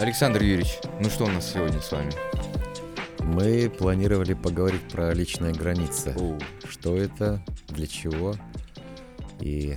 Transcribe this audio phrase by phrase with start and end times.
[0.00, 2.10] Александр Юрьевич, ну что у нас сегодня с вами?
[3.18, 6.14] Мы планировали поговорить про личные границы.
[6.16, 6.38] Оу.
[6.66, 8.34] Что это, для чего
[9.40, 9.76] и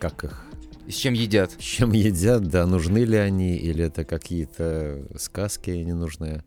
[0.00, 0.44] как их,
[0.88, 1.52] с чем едят?
[1.52, 6.42] с чем едят, да, нужны ли они, или это какие-то сказки ненужные.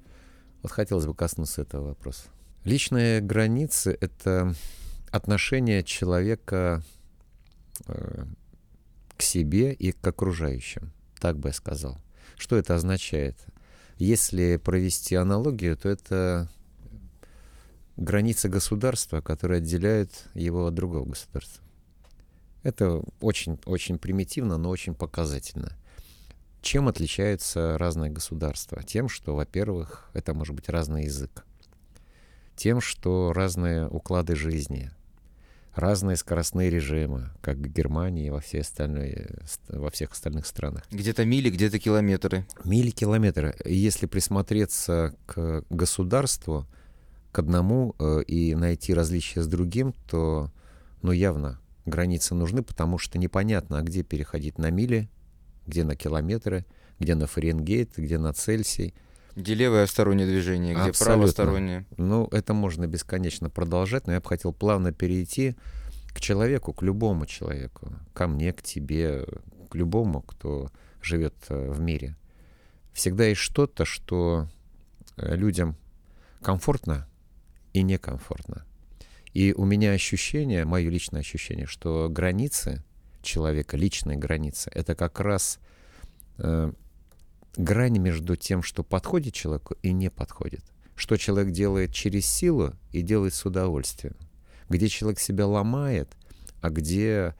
[0.61, 2.27] Вот хотелось бы коснуться этого вопроса.
[2.65, 4.53] Личные границы— это
[5.09, 6.83] отношение человека
[7.87, 8.25] э,
[9.15, 10.91] к себе и к окружающим,
[11.21, 11.97] так бы я сказал.
[12.37, 13.37] Что это означает?
[13.97, 16.49] Если провести аналогию, то это
[17.97, 21.63] граница государства, которая отделяет его от другого государства.
[22.63, 25.77] Это очень, очень примитивно, но очень показательно.
[26.61, 28.81] Чем отличаются разные государства?
[28.81, 31.45] Тем, что, во-первых, это может быть разный язык.
[32.55, 34.89] Тем, что разные уклады жизни,
[35.75, 39.27] разные скоростные режимы, как в Германии и во, всей остальной,
[39.67, 40.83] во всех остальных странах.
[40.89, 42.45] Где-то мили, где-то километры.
[42.63, 43.49] Мили километра.
[43.65, 46.65] И Если присмотреться к государству,
[47.31, 50.51] к одному э, и найти различия с другим, то,
[51.01, 55.09] ну, явно границы нужны, потому что непонятно, а где переходить на мили,
[55.67, 56.65] где на километры,
[56.99, 58.93] где на Фаренгейт, где на Цельсий.
[59.35, 61.15] Где левое стороннее движение, где Абсолютно.
[61.15, 61.85] правостороннее.
[61.97, 65.55] Ну, это можно бесконечно продолжать, но я бы хотел плавно перейти
[66.13, 69.25] к человеку, к любому человеку, ко мне, к тебе,
[69.69, 72.15] к любому, кто живет э, в мире.
[72.93, 74.47] Всегда есть что-то, что
[75.17, 75.75] э, людям
[76.41, 77.05] комфортно
[77.73, 78.65] и некомфортно.
[79.33, 82.81] И у меня ощущение, мое личное ощущение, что границы
[83.21, 85.59] человека, личные границы, это как раз
[86.37, 86.71] э,
[87.57, 90.63] грань между тем, что подходит человеку и не подходит.
[90.95, 94.15] Что человек делает через силу и делает с удовольствием.
[94.69, 96.09] Где человек себя ломает,
[96.61, 97.35] а где,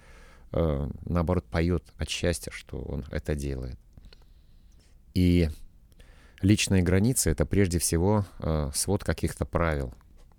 [0.52, 3.80] э, наоборот, поет от счастья, что он это делает.
[5.14, 5.50] И
[6.42, 9.94] личные границы— это прежде всего э, свод каких-то правил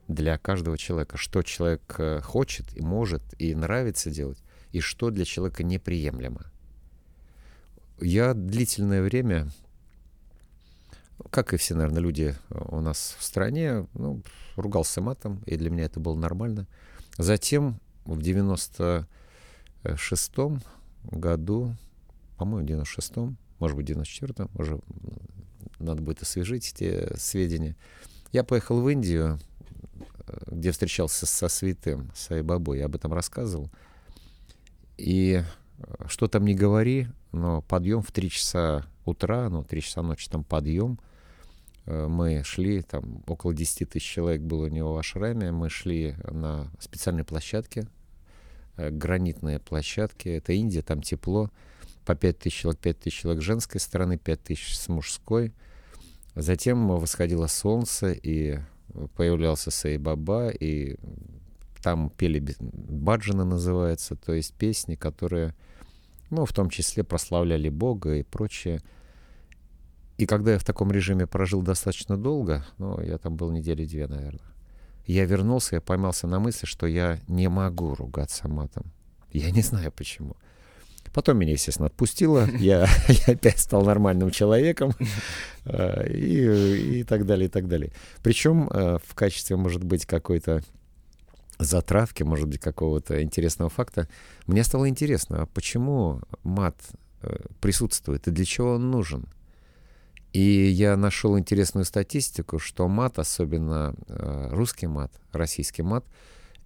[0.06, 1.16] для каждого человека.
[1.16, 4.38] Что человек э, хочет и может и нравится делать,
[4.72, 6.52] и что для человека неприемлемо.
[7.98, 9.48] Я длительное время
[11.30, 14.20] как и все, наверное, люди у нас в стране, ну,
[14.56, 16.66] ругался матом, и для меня это было нормально.
[17.18, 20.62] Затем в 96-м
[21.04, 21.74] году,
[22.36, 24.80] по-моему, в 96-м, может быть, в 94-м, уже
[25.78, 27.76] надо будет освежить эти сведения,
[28.32, 29.38] я поехал в Индию,
[30.46, 33.70] где встречался со святым Сайбабой, я об этом рассказывал.
[34.98, 35.42] И
[36.08, 40.44] что там не говори, но подъем в 3 часа утра, ну, 3 часа ночи там
[40.44, 40.98] подъем.
[41.86, 45.52] Э, Мы шли, там около 10 тысяч человек было у него в ашраме.
[45.52, 47.86] Мы шли на специальной площадке,
[48.76, 50.28] э, гранитные площадки.
[50.28, 51.50] Это Индия, там тепло.
[52.04, 55.52] По 5 тысяч человек, 5 тысяч человек с женской стороны, 5 тысяч с мужской.
[56.34, 58.58] Затем восходило солнце, и
[59.16, 60.96] появлялся Сайбаба, и
[61.82, 65.54] там пели баджаны называется, то есть песни, которые,
[66.30, 68.80] ну, в том числе прославляли Бога и прочее.
[70.18, 74.06] И когда я в таком режиме прожил достаточно долго, ну, я там был недели две,
[74.06, 74.40] наверное,
[75.06, 78.92] я вернулся, я поймался на мысли, что я не могу ругаться матом.
[79.30, 80.36] Я не знаю почему.
[81.12, 84.92] Потом меня, естественно, отпустило, я, я опять стал нормальным человеком
[85.64, 87.92] э, и, и так далее, и так далее.
[88.22, 90.62] Причем э, в качестве, может быть, какой-то
[91.58, 94.08] затравки, может быть, какого-то интересного факта,
[94.46, 96.76] мне стало интересно, а почему мат
[97.22, 99.26] э, присутствует и для чего он нужен?
[100.36, 106.04] И я нашел интересную статистику, что мат, особенно э, русский мат, российский мат,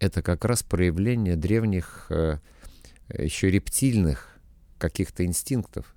[0.00, 2.38] это как раз проявление древних э,
[3.16, 4.40] еще рептильных
[4.76, 5.94] каких-то инстинктов.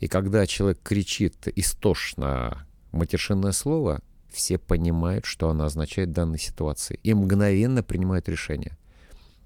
[0.00, 7.00] И когда человек кричит истошно матершинное слово, все понимают, что оно означает в данной ситуации,
[7.02, 8.76] и мгновенно принимают решение.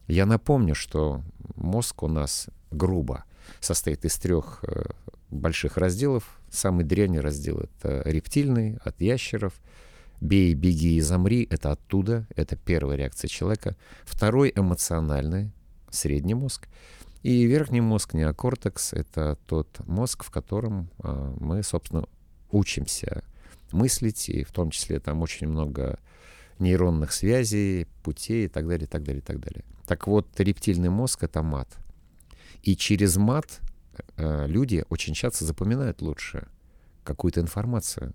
[0.09, 1.23] Я напомню, что
[1.55, 3.23] мозг у нас грубо
[3.61, 4.87] состоит из трех э,
[5.31, 6.41] больших разделов.
[6.57, 9.53] Самый древний раздел— это рептильный, от ящеров.
[10.23, 13.77] «Бей, беги и замри»— это оттуда, это первая реакция человека.
[14.07, 15.53] Второй— эмоциональный,
[15.91, 16.67] средний мозг.
[17.23, 22.07] И верхний мозг, неокортекс— это тот мозг, в котором э, мы, собственно,
[22.51, 23.23] учимся
[23.71, 25.99] мыслить, и в том числе там очень много
[26.59, 29.63] нейронных связей, путей и так далее, и так далее, и так далее.
[29.87, 31.69] Так вот, рептильный мозг— это мат.
[32.63, 33.61] И через мат
[34.17, 36.49] э, люди очень часто запоминают лучше
[37.05, 38.15] какую-то информацию.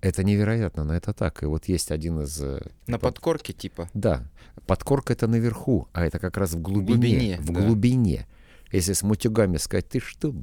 [0.00, 1.42] Это невероятно, но это так.
[1.42, 2.40] И вот есть один из...
[2.40, 3.90] э, На под- подкорке типа.
[3.92, 4.26] Да,
[4.66, 6.96] подкорка это наверху, а это как раз в глубине.
[6.96, 7.60] глубине, в да.
[7.60, 8.26] глубине.
[8.72, 10.34] Если с мутюгами сказать, ты что,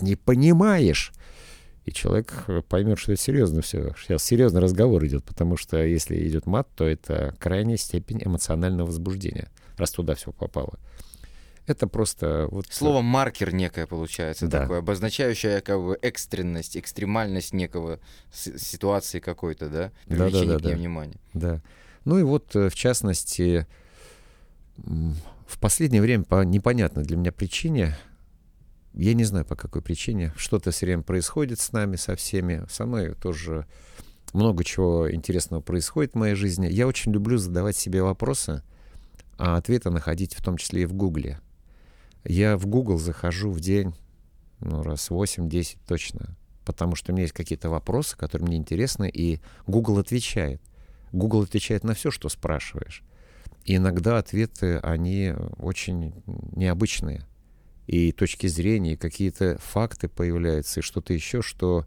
[0.00, 1.12] не понимаешь.
[1.84, 3.94] И человек э, поймет, что это серьезно все.
[3.98, 9.50] Сейчас серьезный разговор идет, потому что если идет мат, то это крайняя степень эмоционального возбуждения,
[9.76, 10.78] раз туда все попало.
[11.66, 12.66] Это просто вот...
[12.66, 14.62] э, Слово маркер некое получается Да.
[14.62, 18.00] такое, обозначающее как бы экстренность, экстремальность некого
[18.32, 19.92] ситуации какой-то, да?
[20.06, 21.20] Привлечение к ней внимания.
[21.34, 21.62] Да.
[22.04, 23.66] Ну и вот, э, в частности,
[24.76, 27.96] в последнее время по непонятной для меня причине,
[28.94, 32.64] я не знаю по какой причине, что-то все время происходит с нами, со всеми.
[32.70, 33.66] Со мной тоже
[34.32, 36.66] много чего интересного происходит в моей жизни.
[36.66, 38.62] Я очень люблю задавать себе вопросы,
[39.38, 41.40] а ответы находить в том числе и в Гугле.
[42.24, 43.94] Я в Google захожу в день,
[44.60, 49.40] ну, раз 8-10 точно, потому что у меня есть какие-то вопросы, которые мне интересны, и
[49.66, 50.60] Google отвечает.
[51.12, 53.02] Google отвечает на все, что спрашиваешь.
[53.64, 56.14] И иногда ответы, они очень
[56.56, 57.26] необычные.
[57.86, 61.86] И точки зрения, и какие-то факты появляются, и что-то еще, что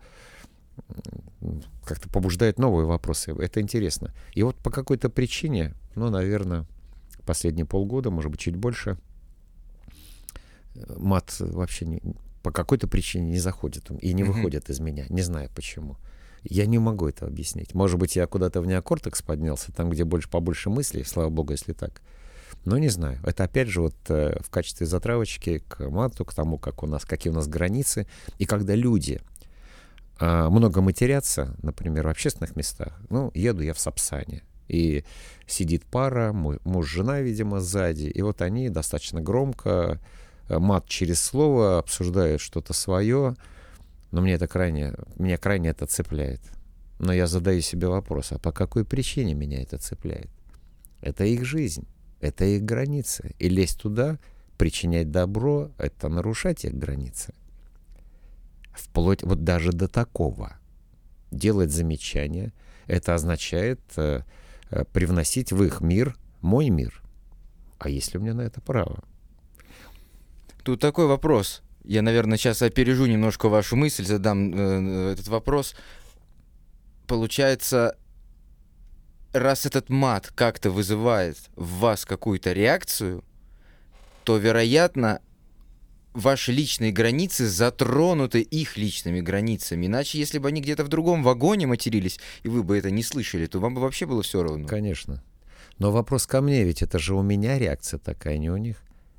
[1.85, 3.31] как-то побуждает новые вопросы.
[3.31, 4.13] Это интересно.
[4.33, 6.65] И вот по какой-то причине, ну, наверное,
[7.25, 8.97] последние полгода, может быть, чуть больше,
[10.97, 12.01] мат вообще не-
[12.43, 15.05] по какой-то причине не заходит и не выходит из меня.
[15.09, 15.97] Не знаю почему.
[16.43, 17.73] Я не могу это объяснить.
[17.73, 21.73] Может быть, я куда-то в неокортекс поднялся, там, где больше побольше мыслей, слава богу, если
[21.73, 22.01] так.
[22.65, 23.19] Но не знаю.
[23.25, 27.03] Это опять же вот э, в качестве затравочки к мату, к тому, как у нас,
[27.05, 28.07] какие у нас границы.
[28.37, 29.19] И когда люди
[30.17, 35.03] а, много матерятся, например, в общественных местах, ну, еду я в Сапсане, и
[35.45, 39.97] сидит пара, муж, жена, видимо, сзади, и вот они достаточно громко, э,
[40.49, 43.35] мат через слово, обсуждают что-то свое,
[44.11, 46.41] но мне это крайне, меня крайне это цепляет.
[46.99, 50.29] Но я задаю себе вопрос, а по какой причине меня это цепляет?
[51.01, 51.87] Это их жизнь,
[52.21, 53.35] это их границы.
[53.39, 54.17] И лезть туда,
[54.57, 57.33] причинять добро, это нарушать их границы.
[58.71, 60.57] Вплоть вот даже до такого.
[61.31, 62.53] Делать замечания,
[62.87, 64.21] это означает э,
[64.69, 67.01] э, привносить в их мир мой мир.
[67.77, 69.03] А есть ли у меня на это право?
[70.65, 71.61] Тут такой вопрос.
[71.83, 75.75] Я, наверное, сейчас опережу немножко вашу мысль, задам э, этот вопрос.
[77.05, 77.95] Получается,
[79.31, 83.23] раз этот мат как-то вызывает в вас какую-то реакцию,
[84.23, 85.21] то, вероятно,
[86.15, 89.85] ваши личные границы затронуты их личными границами.
[89.85, 93.45] Иначе, если бы они где-то в другом вагоне матерились, и вы бы это не слышали,
[93.45, 94.67] то вам бы вообще было все равно.
[94.67, 95.23] Конечно.
[95.77, 98.77] Но вопрос ко мне, ведь это же у меня реакция такая, не у них.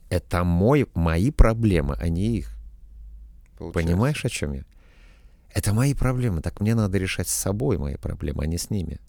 [0.08, 2.56] Это мой, мои проблемы, а не их.
[3.58, 3.88] получается.
[3.88, 4.64] Понимаешь, о чем я?
[5.50, 6.42] Это мои проблемы.
[6.42, 9.00] Так мне надо решать с собой мои проблемы, а не с ними.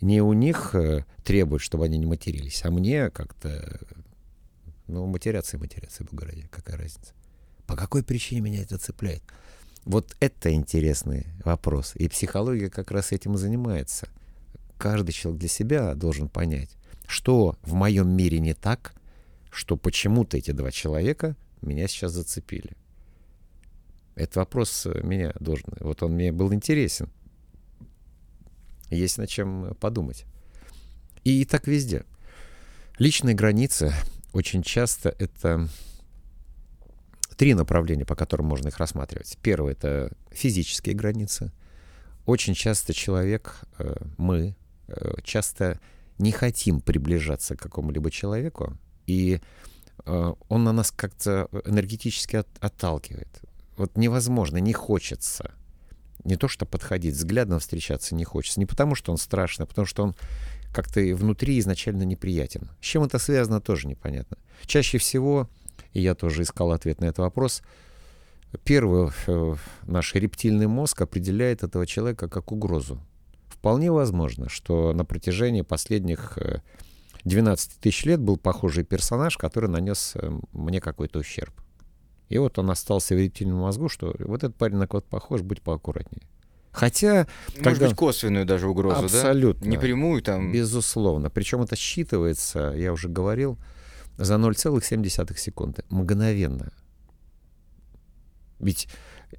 [0.00, 3.80] Не у них э, требуют, чтобы они не матерились, а мне как-то...
[4.86, 7.12] Ну, матерятся и матерятся, бога ради, какая разница?
[7.66, 9.22] По какой причине меня это цепляет?
[9.84, 11.92] Вот это интересный вопрос.
[11.94, 14.08] И психология как раз этим и занимается.
[14.78, 16.70] Каждый человек для себя должен понять,
[17.06, 18.94] что в моем мире не так,
[19.56, 22.76] что почему-то эти два человека меня сейчас зацепили.
[24.14, 25.68] Этот вопрос э, меня должен...
[25.80, 27.10] Вот он мне был интересен.
[28.90, 30.26] Есть над чем подумать.
[31.24, 32.04] И так везде.
[32.98, 33.94] Личные границы
[34.34, 35.68] очень часто это
[37.38, 39.38] три направления, по которым можно их рассматривать.
[39.40, 41.50] Первое— это физические границы.
[42.26, 44.54] Очень часто человек, э, мы,
[44.88, 45.80] э, часто
[46.18, 49.40] не хотим приближаться к какому-либо человеку, и
[50.04, 53.28] э, он на нас как-то энергетически от- отталкивает.
[53.76, 55.54] Вот невозможно, не хочется.
[56.24, 58.58] Не то, что подходить, взглядом встречаться не хочется.
[58.58, 60.14] Не потому, что он страшный, а потому, что он
[60.72, 62.70] как-то внутри изначально неприятен.
[62.80, 64.36] С чем это связано, тоже непонятно.
[64.66, 65.48] Чаще всего,
[65.92, 67.62] и я тоже искал ответ на этот вопрос,
[68.64, 69.54] первый э,
[69.86, 73.00] наш рептильный мозг определяет этого человека как угрозу.
[73.48, 76.60] Вполне возможно, что на протяжении последних э,
[77.26, 81.52] 12 тысяч лет был похожий персонаж, который нанес э, мне какой-то ущерб.
[82.28, 85.60] И вот он остался в рептильном мозгу, что вот этот парень на кого-то похож, будь
[85.60, 86.22] поаккуратнее.
[86.70, 89.04] Хотя, Может когда- быть, косвенную даже угрозу, да?
[89.06, 90.52] абсолютно, Не прямую там.
[90.52, 91.28] безусловно.
[91.28, 93.58] Причем это считывается, я уже говорил,
[94.18, 95.82] за 0,7 секунды.
[95.90, 96.70] Мгновенно.
[98.60, 98.88] Ведь,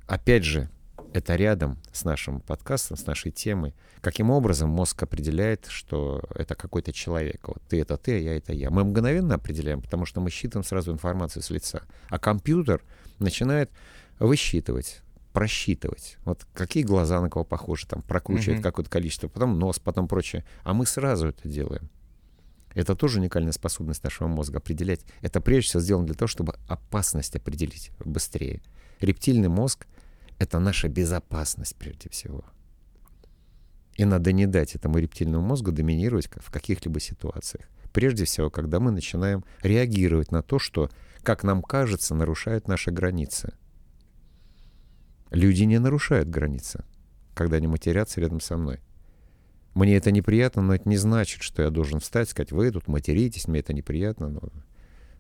[0.07, 0.69] опять же,
[1.13, 3.73] это рядом с нашим подкастом, с нашей темой.
[4.01, 7.47] Каким образом мозг определяет, что это какой-то человек?
[7.47, 8.69] Вот ты это ты, а я это я.
[8.69, 11.83] Мы мгновенно определяем, потому что мы считываем сразу информацию с лица.
[12.09, 12.83] А компьютер
[13.19, 13.71] начинает
[14.19, 15.01] высчитывать,
[15.33, 16.17] просчитывать.
[16.25, 18.63] Вот какие глаза на кого похожи, там прокручивает Мгм.
[18.63, 20.45] какое-то количество, потом нос, потом прочее.
[20.63, 21.89] А мы сразу это делаем.
[22.73, 25.01] Это тоже уникальная способность нашего мозга определять.
[25.21, 28.61] Это прежде всего сделано для того, чтобы опасность определить быстрее.
[28.99, 29.87] Рептильный мозг—
[30.39, 32.43] это наша безопасность прежде всего.
[33.95, 37.65] И надо не дать этому рептильному мозгу доминировать в каких-либо ситуациях.
[37.91, 40.91] Прежде всего, когда мы начинаем реагировать на то, что,
[41.23, 43.53] как нам кажется, нарушает наши границы.
[45.31, 46.85] Люди не нарушают границы,
[47.33, 48.81] когда они матерятся рядом со мной.
[49.73, 52.87] Мне это неприятно, но это не значит, что я должен встать и сказать, вы тут
[52.87, 54.29] материтесь, мне это неприятно.
[54.29, 54.41] Но...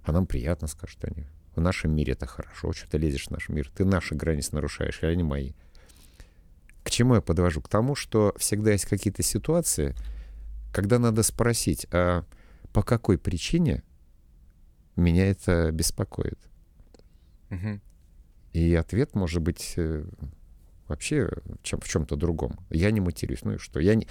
[0.03, 1.27] А нам приятно, скажут они.
[1.57, 3.71] В нашем мире это хорошо, что ты лезешь в наш мир.
[3.75, 5.53] Ты наши границы нарушаешь, а не мои.
[6.83, 7.61] К чему я подвожу?
[7.61, 9.95] К тому, что всегда есть какие-то ситуации,
[10.71, 12.25] когда надо спросить, а
[12.73, 13.81] по какой причине
[14.95, 16.37] меня это беспокоит?
[17.49, 17.81] Мгм.
[18.53, 20.05] И ответ может быть э,
[20.87, 22.59] вообще в, чем, в чем-то другом.
[22.69, 23.43] Я не матерюсь.
[23.43, 23.79] Ну и что?
[23.79, 24.07] Я не...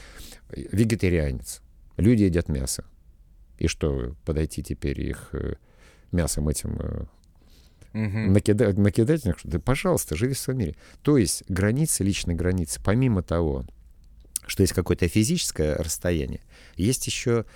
[0.50, 1.62] вегетарианец.
[1.96, 2.84] Люди едят мясо.
[3.58, 5.54] И что, подойти теперь их э,
[6.10, 7.08] мясом этим
[7.96, 8.32] Мгм.
[8.34, 10.76] накидать, накидать на них, что да, пожалуйста, живи в своем мире.
[11.02, 13.64] То есть границы, личные границы, помимо того,
[14.46, 16.42] что есть какое-то физическое расстояние,
[16.76, 17.46] есть еще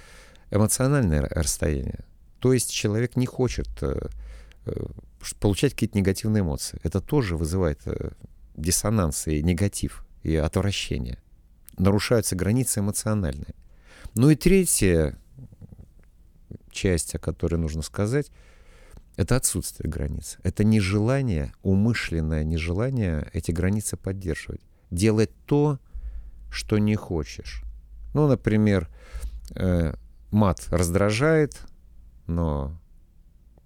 [0.51, 2.05] эмоциональное ра- расстояние.
[2.39, 4.09] То есть человек не хочет э,
[4.65, 4.87] э,
[5.41, 6.81] получать какие-то негативные эмоции.
[6.83, 8.13] Это тоже вызывает э,
[8.57, 11.19] диссонанс и негатив, и отвращение.
[11.77, 13.55] Нарушаются границы эмоциональные.
[14.15, 15.19] Ну и третья
[16.71, 18.31] часть, о которой нужно сказать,
[19.21, 20.39] это отсутствие границ.
[20.45, 24.63] Это нежелание, умышленное нежелание эти границы поддерживать.
[24.91, 25.79] Делать то,
[26.51, 27.63] что не хочешь.
[28.15, 28.89] Ну, например,
[29.55, 29.93] э,
[30.31, 31.61] мат раздражает,
[32.29, 32.81] но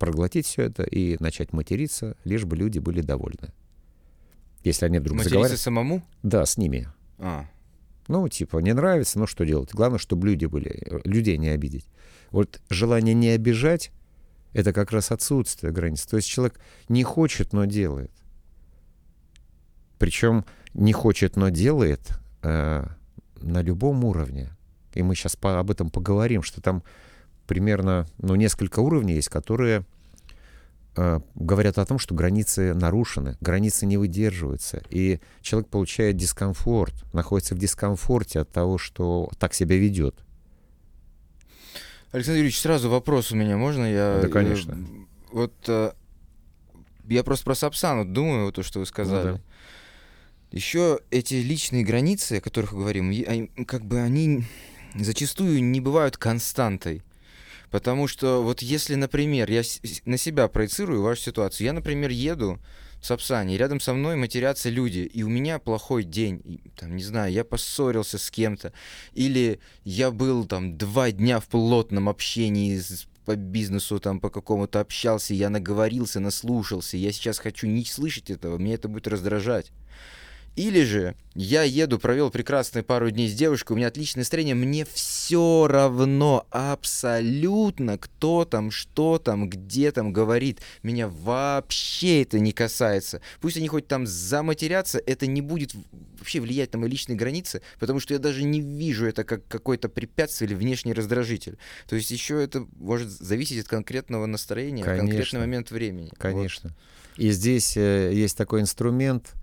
[0.01, 3.53] проглотить все это и начать материться, лишь бы люди были довольны.
[4.65, 5.61] Если они вдруг Материться заговорят...
[5.61, 6.03] самому?
[6.25, 6.89] Да, с ними.
[7.19, 7.47] А,
[8.09, 9.71] Ну, типа, не нравится, ну что делать?
[9.73, 11.87] Главное, чтобы люди были, э, людей не обидеть.
[12.33, 13.93] Вот желание не обижать—
[14.55, 16.07] это как раз отсутствие границ.
[16.07, 16.59] То есть человек
[16.89, 18.11] не хочет, но делает.
[19.99, 22.01] Причем не хочет, но делает
[22.43, 22.87] э,
[23.37, 24.51] на любом уровне.
[24.95, 26.83] И мы сейчас по, об этом поговорим, что там
[27.47, 29.85] примерно, ну, несколько уровней есть, которые
[30.97, 37.55] э, говорят о том, что границы нарушены, границы не выдерживаются, и человек получает дискомфорт, находится
[37.55, 40.25] в дискомфорте от того, что так себя ведет.
[42.14, 44.21] Александр Юрьевич, сразу вопрос у меня, можно я?
[44.23, 44.75] Да, конечно.
[44.75, 45.90] э, Вот э,
[47.09, 49.30] я просто про Сапсану думаю, вот то, что вы сказали.
[49.30, 49.40] Ну да.
[50.52, 54.44] Еще эти личные границы, о которых мы говорим, они, как бы они
[54.94, 57.02] зачастую не бывают константой.
[57.73, 59.62] Потому что вот если, например, я
[60.04, 62.61] на себя проецирую вашу ситуацию, я, например, еду
[63.05, 67.05] в Сапсане, рядом со мной матерятся люди, и у меня плохой день, и, там, не
[67.05, 68.73] знаю, я поссорился с кем-то,
[69.13, 74.81] или я был там два дня в плотном общении с- по бизнесу, там, по какому-то
[74.81, 79.71] общался, я наговорился, наслушался, я сейчас хочу не слышать этого, меня это будет раздражать.
[80.57, 84.85] Или же я еду, провел прекрасные пару дней с девушкой, у меня отличное настроение, мне
[84.85, 90.61] все равно абсолютно, кто там, что там, где там говорит.
[90.85, 93.21] Меня вообще это не касается.
[93.41, 95.75] Пусть они хоть там заматерятся, это не будет
[96.19, 99.89] вообще влиять на мои личные границы, потому что я даже не вижу это как какое-то
[99.89, 101.59] препятствие или внешний раздражитель.
[101.89, 105.09] То есть еще это может зависеть от конкретного настроения, Конечно.
[105.09, 106.11] конкретный момент времени.
[106.13, 106.19] Вот.
[106.19, 106.75] Конечно.
[107.17, 109.35] И здесь э, есть такой инструмент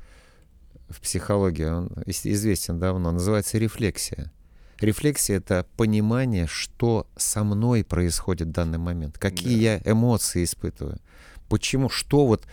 [0.92, 4.32] в психологии, он известен давно, называется рефлексия.
[4.80, 9.62] Рефлексия— это понимание, что со мной происходит в данный момент, какие Да.
[9.86, 11.00] я эмоции испытываю,
[11.50, 12.46] почему, что вот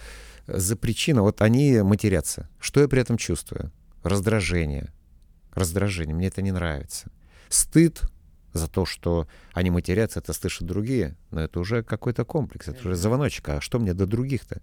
[0.47, 3.73] э, за причина, вот они матерятся, что я при этом чувствую?
[4.03, 4.93] Раздражение.
[5.55, 7.11] Раздражение, мне это не нравится.
[7.49, 8.03] Стыд
[8.53, 12.97] за то, что они матерятся, это слышат другие, но это уже какой-то комплекс, это уже
[12.97, 14.61] звоночек, а что мне до других-то?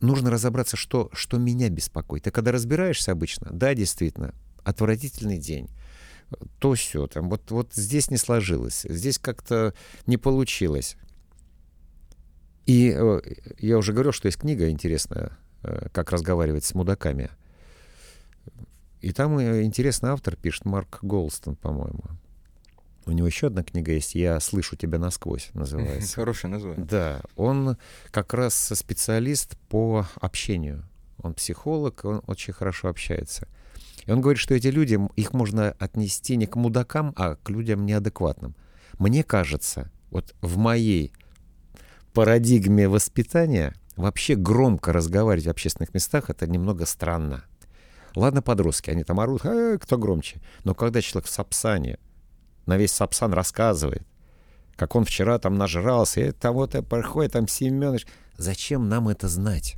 [0.00, 2.24] Нужно разобраться, что, что меня беспокоит.
[2.24, 5.68] Ты когда разбираешься обычно, да, действительно, отвратительный день,
[6.58, 9.74] то все, там, вот, вот здесь не сложилось, здесь как-то
[10.06, 10.96] не получилось.
[12.66, 13.20] И э,
[13.58, 17.30] я уже говорил, что есть книга интересная, э, как разговаривать с мудаками.
[19.00, 22.04] И там э, интересный автор пишет, Марк Голстон, по-моему.
[23.08, 26.14] У него еще одна книга есть «Я слышу тебя насквозь» называется.
[26.14, 26.84] Хорошее название.
[26.84, 27.78] Да, он
[28.10, 30.84] как раз специалист по общению.
[31.22, 33.48] Он психолог, он очень хорошо общается.
[34.04, 37.86] И он говорит, что эти люди, их можно отнести не к мудакам, а к людям
[37.86, 38.54] неадекватным.
[38.98, 41.12] Мне кажется, вот в моей
[42.12, 47.44] парадигме воспитания вообще громко разговаривать в общественных местах— это немного странно.
[48.14, 50.40] Ладно, подростки, они там орут, «Э, кто громче.
[50.64, 51.98] Но когда человек в Сапсане,
[52.68, 54.06] на весь Сапсан рассказывает,
[54.76, 58.06] как он вчера там нажрался, и там вот проходит там Семенович.
[58.36, 59.76] Зачем нам это знать?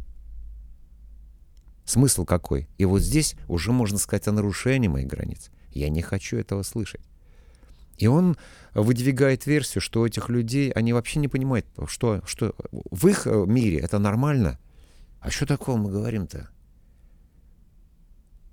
[1.87, 2.69] Смысл какой?
[2.77, 5.51] И вот здесь уже можно сказать о нарушении моих границ.
[5.71, 7.01] Я не хочу этого слышать.
[7.97, 8.37] И он
[8.75, 13.45] выдвигает версию, что у этих людей, они вообще не понимают, что, что в их э,
[13.47, 14.59] мире это нормально.
[15.21, 16.49] А что такого мы говорим-то?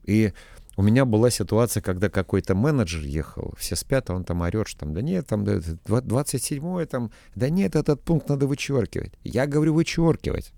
[0.04, 0.34] И
[0.78, 4.82] у меня была ситуация, когда какой-то менеджер ехал, все спят, а он там орет, что
[4.82, 9.12] там, да нет, там 27-е, там, да нет, этот пункт надо вычеркивать.
[9.24, 10.54] Я говорю, вычеркивать.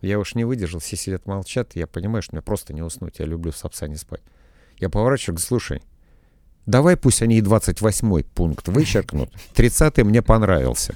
[0.00, 3.26] Я уж не выдержал, все сидят молчат, я понимаю, что мне просто не уснуть, я
[3.26, 4.22] люблю в Сапсане спать.
[4.78, 5.82] Я поворачиваю, говорю, слушай,
[6.66, 10.94] давай пусть они и 28 пункт вычеркнут, 30 мне понравился.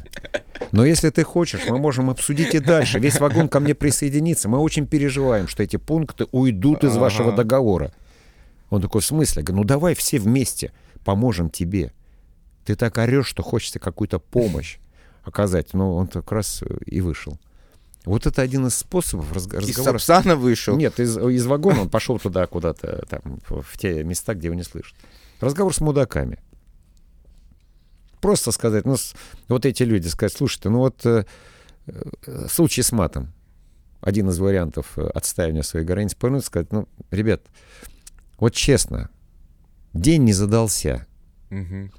[0.73, 2.99] Но если ты хочешь, мы можем обсудить и дальше.
[2.99, 4.49] Весь вагон ко мне присоединится.
[4.49, 7.93] Мы очень переживаем, что эти пункты уйдут из вашего договора.
[8.69, 9.41] Он такой, в смысле?
[9.41, 10.73] Я говорю, ну давай все вместе
[11.05, 11.93] поможем тебе.
[12.65, 14.79] Ты так орешь, что хочется какую-то помощь
[15.25, 15.75] оказать.
[15.75, 17.39] Но он как раз и вышел.
[18.05, 19.67] Вот это один из способов разговора.
[19.67, 20.77] Из Сапсана вышел?
[20.77, 24.63] Нет, из, из вагона он пошел туда куда-то, там, в те места, где его не
[24.63, 24.95] слышат.
[25.41, 26.39] Разговор с мудаками.
[28.21, 28.97] Просто сказать, ну,
[29.49, 31.25] вот эти люди сказать, слушайте, ну вот э,
[31.87, 33.33] э, случай с матом,
[34.03, 37.43] один из вариантов э, отстаивания своей границ, повернуть сказать, ну, ребят,
[38.39, 39.09] вот честно,
[39.95, 41.07] день не задался.
[41.51, 41.91] Угу.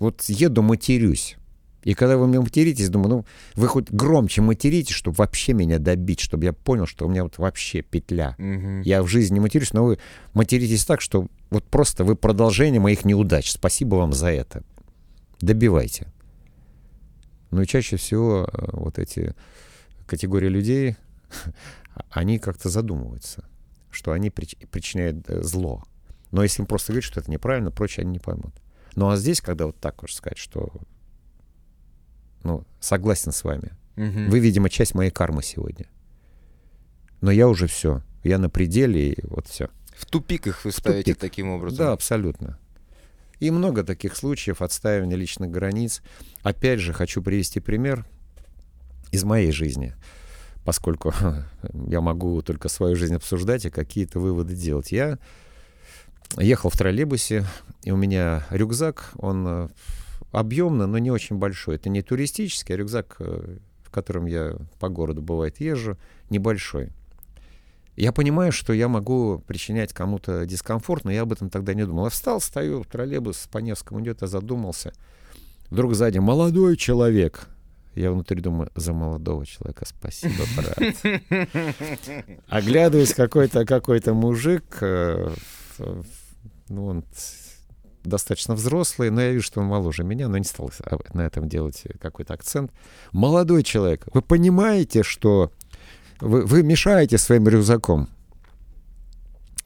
[0.00, 1.36] Вот еду, матерюсь.
[1.84, 6.20] И когда вы мне материтесь, думаю, ну, вы хоть громче материтесь, чтобы вообще меня добить,
[6.20, 8.36] чтобы я понял, что у меня вот вообще петля.
[8.38, 8.82] Угу.
[8.84, 9.98] Я в жизни не матерюсь, но вы
[10.32, 13.50] материтесь так, что вот просто вы продолжение моих неудач.
[13.50, 14.62] Спасибо вам за это
[15.42, 16.10] добивайте.
[17.50, 19.34] Ну и чаще всего э, вот эти
[20.06, 20.96] категории людей,
[22.10, 23.44] они как-то задумываются,
[23.90, 25.84] что они причиняют э, зло.
[26.30, 28.54] Но если им просто говорить, что это неправильно, прочее они не поймут.
[28.94, 30.72] Ну а здесь, когда вот так уж сказать, что
[32.44, 33.72] ну, согласен с вами.
[33.96, 34.30] Угу.
[34.30, 35.86] Вы, видимо, часть моей кармы сегодня.
[37.20, 38.02] Но я уже все.
[38.24, 39.68] Я на пределе, и вот все.
[39.96, 41.20] В тупик их вы ставите тупик.
[41.20, 41.78] таким образом.
[41.78, 42.58] Да, абсолютно.
[43.38, 46.02] И много таких случаев отстаивания личных границ.
[46.42, 48.06] Опять же, хочу привести пример
[49.10, 49.94] из моей жизни,
[50.64, 51.12] поскольку
[51.88, 54.92] я могу только свою жизнь обсуждать и какие-то выводы делать.
[54.92, 55.18] Я
[56.38, 57.44] ехал в троллейбусе,
[57.82, 59.68] и у меня рюкзак, он э,
[60.32, 61.76] объемно, но не очень большой.
[61.76, 65.96] Это не туристический, а рюкзак, э, в котором я по городу бывает езжу,
[66.30, 66.90] небольшой.
[67.94, 72.04] Я понимаю, что я могу причинять кому-то дискомфорт, но я об этом тогда не думал.
[72.04, 74.94] Я встал, стою, троллейбус по Невскому идет, я задумался.
[75.70, 77.48] Вдруг сзади молодой человек.
[77.94, 80.78] Я внутри думаю, за молодого человека спасибо, брат.
[82.48, 85.30] Оглядываюсь, какой-то какой-то мужик, э,
[86.70, 87.04] ну, он
[88.04, 90.70] достаточно взрослый, но я вижу, что он моложе меня, но не стал
[91.12, 92.72] на этом делать какой-то акцент.
[93.12, 95.52] Молодой человек, вы понимаете, что
[96.20, 98.08] вы, вы мешаете своим рюкзаком.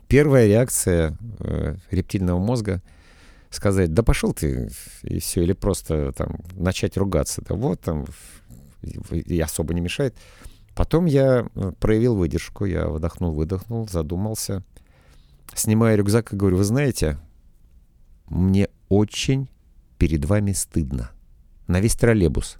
[0.08, 2.82] Первая реакция э, рептильного мозга
[3.50, 4.70] сказать, да пошел ты,
[5.02, 8.06] и все, или просто там начать ругаться, да вот там,
[8.82, 10.14] и особо не мешает.
[10.74, 14.62] Потом я э, проявил выдержку, я вдохнул, выдохнул, задумался,
[15.54, 17.18] снимаю рюкзак и говорю, вы знаете,
[18.28, 19.48] мне очень
[19.98, 21.10] перед вами стыдно.
[21.66, 22.56] На весь троллейбус.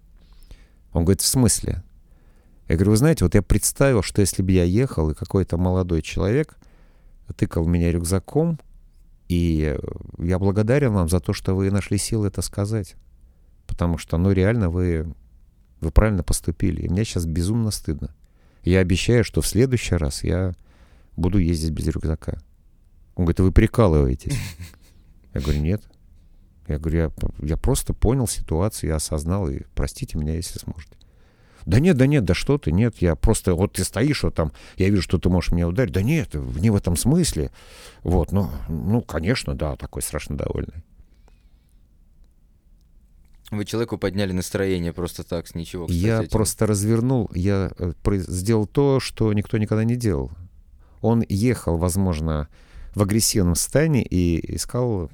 [0.92, 1.82] Он говорит, в смысле?
[2.68, 6.02] Я говорю, вы знаете, вот я представил, что если бы я ехал, и какой-то молодой
[6.02, 6.56] человек
[7.36, 8.58] тыкал меня рюкзаком,
[9.28, 9.76] и
[10.18, 12.94] я благодарен вам за то, что вы нашли силы это сказать.
[13.66, 15.12] Потому что, ну, реально, вы,
[15.80, 16.82] вы правильно поступили.
[16.82, 18.14] И мне сейчас безумно стыдно.
[18.62, 20.54] Я обещаю, что в следующий раз я
[21.16, 22.40] буду ездить без рюкзака.
[23.16, 24.36] Он говорит, вы прикалываетесь.
[25.36, 25.82] Я говорю, нет.
[26.68, 27.10] Я говорю, я,
[27.46, 30.96] я просто понял ситуацию, я осознал, и простите меня, если сможете.
[31.64, 34.52] Да нет, да нет, да что ты, нет, я просто, вот ты стоишь, вот там,
[34.76, 35.92] я вижу, что ты можешь меня ударить.
[35.92, 37.50] Да нет, не в этом смысле.
[38.02, 40.84] Вот, ну, ну, конечно, да, такой страшно довольный.
[43.50, 45.86] Вы человеку подняли настроение просто так, с ничего.
[45.86, 46.30] Кстати, я этим.
[46.30, 50.30] просто развернул, я э, сделал то, что никто никогда не делал.
[51.00, 52.48] Он ехал, возможно,
[52.94, 55.10] в агрессивном состоянии и искал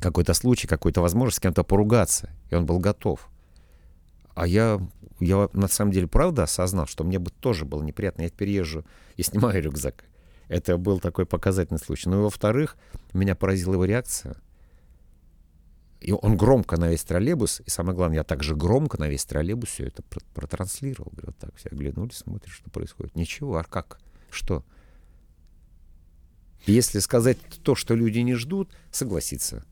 [0.00, 2.30] какой-то случай, какую-то возможность с кем-то поругаться.
[2.50, 3.28] И он был готов.
[4.34, 4.80] А я
[5.20, 8.22] я на самом деле правда осознал, что мне бы тоже было неприятно.
[8.22, 10.04] Я теперь и снимаю рюкзак.
[10.48, 12.08] Это был такой показательный случай.
[12.08, 12.76] Ну и во-вторых,
[13.12, 14.36] меня поразила его реакция.
[16.00, 19.70] И он громко на весь троллейбус, и самое главное, я также громко на весь троллейбус
[19.70, 20.02] все это
[20.34, 21.10] протранслировал.
[21.16, 23.16] Говорю, так, все оглянулись, смотрят, что происходит.
[23.16, 23.98] Ничего, а как?
[24.30, 24.62] Что?
[26.66, 29.64] Если сказать то, что люди не ждут, согласиться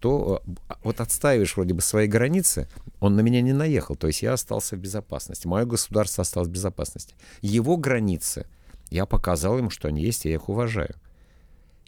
[0.00, 2.68] то э, вот отстаиваешь вроде бы свои границы,
[3.00, 6.52] он на меня не наехал, то есть я остался в безопасности, мое государство осталось в
[6.52, 7.14] безопасности.
[7.40, 8.46] Его границы,
[8.90, 10.94] Я показал ему, что они есть, я их уважаю.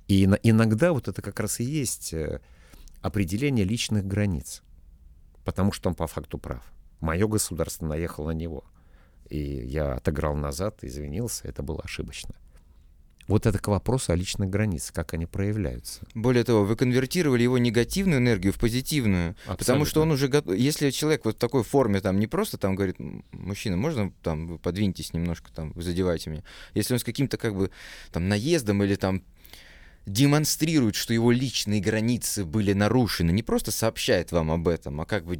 [0.06, 2.40] И иногда вот это как раз и есть э,
[3.00, 4.62] определение личных границ.
[5.44, 6.62] Потому что он по факту прав.
[7.00, 8.64] Мое государство наехало на него.
[9.28, 12.34] И я отыграл назад, извинился, это было ошибочно.
[13.30, 16.00] Вот это к вопросу о личных границах, как они проявляются.
[16.14, 19.56] Более того, вы конвертировали его негативную энергию в позитивную, Абсолютно.
[19.56, 20.56] потому что он уже готов.
[20.56, 22.96] Если человек вот в такой форме там не просто там говорит,
[23.30, 26.42] мужчина, можно там подвиньтесь немножко, там вы задевайте меня.
[26.74, 27.70] Если он с каким-то как бы
[28.10, 29.22] там наездом или там
[30.06, 35.24] демонстрирует, что его личные границы были нарушены, не просто сообщает вам об этом, а как
[35.24, 35.38] бы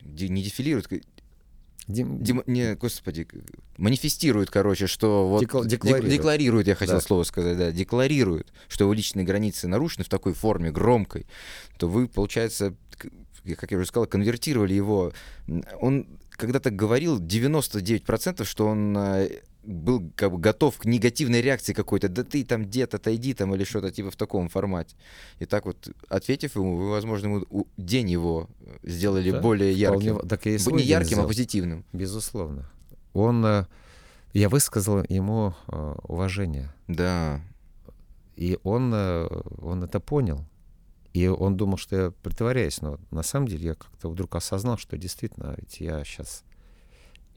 [0.00, 0.88] не дефилирует,
[1.86, 2.22] Дем...
[2.22, 2.42] Дем...
[2.46, 3.26] Не, господи,
[3.76, 5.40] манифестирует, короче, что вот...
[5.40, 5.64] Декла...
[5.64, 6.10] Декларирует.
[6.10, 7.00] Декларирует, я хотел да.
[7.00, 11.26] слово сказать, да, декларирует, что его личные границы нарушены в такой форме, громкой,
[11.78, 12.74] то вы, получается,
[13.56, 15.12] как я уже сказал, конвертировали его.
[15.80, 19.28] Он когда-то говорил 99%, что он э,
[19.64, 23.64] был как бы готов к негативной реакции какой-то, да ты там дед, отойди там или
[23.64, 24.96] что-то типа в таком формате.
[25.38, 28.48] И так вот, ответив ему, вы, возможно, ему день его
[28.82, 30.14] сделали да, более ярким.
[30.14, 31.84] Вполне, так и не ярким, а позитивным.
[31.92, 32.70] Безусловно.
[33.12, 33.66] Он, э,
[34.32, 36.74] я высказал ему э, уважение.
[36.88, 37.40] Да.
[38.36, 39.26] И он, э,
[39.60, 40.44] он это понял.
[41.12, 44.98] И он думал, что я притворяюсь, но на самом деле я как-то вдруг осознал, что
[44.98, 46.42] действительно, ведь я сейчас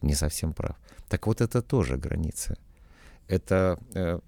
[0.01, 0.77] не совсем прав.
[1.09, 2.57] Так вот это тоже граница.
[3.27, 4.19] Это э,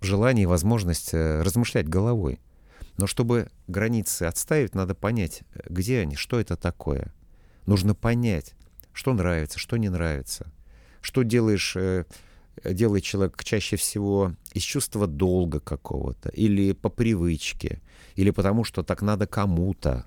[0.00, 2.40] желание и возможность э, размышлять головой.
[2.96, 7.12] Но чтобы границы отставить, надо понять, где они, что это такое.
[7.66, 8.54] Нужно понять,
[8.92, 10.50] что нравится, что не нравится.
[11.00, 12.04] Что делаешь, э,
[12.64, 17.82] делает человек чаще всего из чувства долга какого-то, или по привычке,
[18.14, 20.06] или потому что так надо кому-то.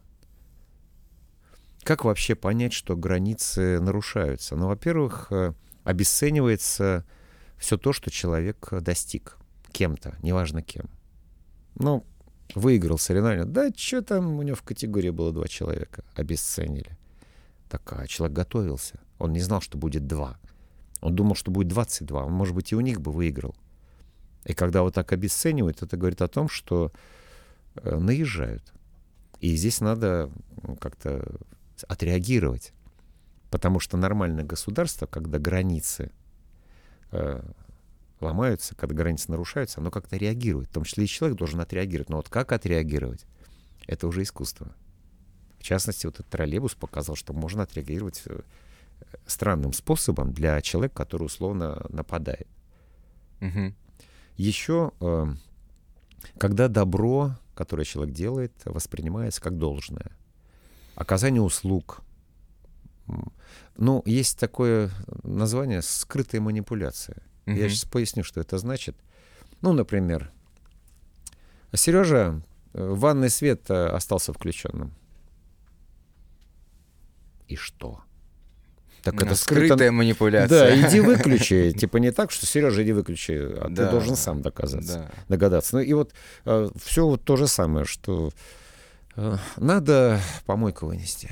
[1.89, 4.56] Как вообще понять, что границы нарушаются?
[4.56, 7.04] Ну, во-первых, э, обесценивается
[7.58, 9.38] все то, что человек достиг
[9.71, 10.88] кем-то, неважно кем.
[11.80, 12.06] Ну,
[12.54, 13.45] выиграл соревнование.
[13.45, 16.04] Да, что там у него в категории было два человека.
[16.13, 16.95] Обесценили.
[17.69, 18.99] Так, а человек готовился.
[19.17, 20.38] Он не знал, что будет два.
[21.02, 22.25] Он думал, что будет 22.
[22.25, 23.56] Он, может быть, и у них бы выиграл.
[24.45, 26.91] И когда вот так обесценивают, это говорит о том, что
[27.78, 28.73] э, наезжают.
[29.39, 30.30] И здесь надо
[30.80, 31.39] как-то
[31.88, 32.74] отреагировать.
[33.50, 36.12] Потому что нормальное государство, когда границы
[37.12, 37.42] э,
[38.20, 40.70] ломаются, когда границы нарушаются, оно как-то реагирует.
[40.70, 42.10] В том числе и человек должен отреагировать.
[42.10, 43.26] Но вот как отреагировать,
[43.88, 44.74] это уже искусство.
[45.60, 48.42] В частности, вот этот троллейбус показал, что можно отреагировать э,
[49.26, 52.48] странным способом для человека, который условно нападает.
[53.42, 53.74] Угу.
[54.38, 55.26] Еще, э,
[56.38, 60.12] когда добро, которое человек делает, воспринимается как должное.
[61.00, 62.02] Оказание услуг.
[63.78, 64.92] Ну, есть такое
[65.24, 67.18] название «скрытая манипуляция».
[67.48, 67.56] Угу.
[67.56, 68.98] Я сейчас поясню, что это значит.
[69.62, 70.30] Ну, например,
[71.74, 72.42] Сережа,
[72.74, 74.94] э, ванный свет э, остался включенным.
[77.48, 78.02] И что?
[79.02, 79.68] Так ну, это скрыто...
[79.68, 80.50] скрытая манипуляция.
[80.50, 81.72] Да, иди выключи.
[81.78, 83.86] Типа не так, что Сережа, иди выключи, а да.
[83.86, 85.12] ты должен сам доказаться, да.
[85.30, 85.78] догадаться.
[85.78, 88.32] Ну и вот э, все вот то же самое, что
[89.58, 91.29] надо помойку вынести.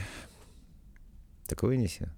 [1.47, 2.09] Так вынеси.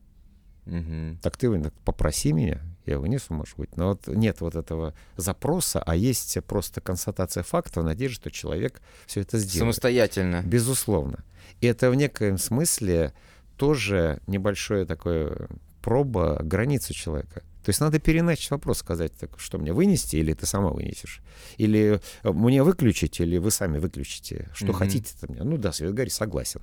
[0.65, 1.17] Угу.
[1.21, 3.75] Так ты попроси меня, я вынесу, может быть.
[3.75, 8.81] Но вот нет вот этого запроса, а есть просто констатация факта в надежде, что человек
[9.07, 9.59] все это сделает.
[9.59, 10.41] Самостоятельно.
[10.45, 11.23] Безусловно.
[11.61, 13.13] И это в некоем смысле
[13.57, 15.47] тоже небольшое такое
[15.81, 17.43] проба границы человека.
[17.63, 21.21] То есть надо переначать вопрос, сказать, так, что мне вынести, или ты сама вынесешь?
[21.57, 24.49] Или э, мне выключить, или вы сами выключите?
[24.53, 24.73] Что mm-hmm.
[24.73, 25.43] хотите от меня?
[25.43, 26.61] Ну да, Свет Гарри, согласен.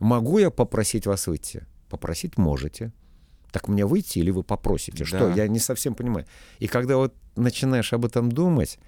[0.00, 1.66] Могу я попросить вас выйти?
[1.90, 2.92] Попросить можете.
[3.50, 4.98] Так мне выйти или вы попросите?
[4.98, 5.04] Да.
[5.04, 5.30] Что?
[5.32, 6.26] Я не совсем понимаю.
[6.58, 8.78] И когда вот начинаешь об этом думать,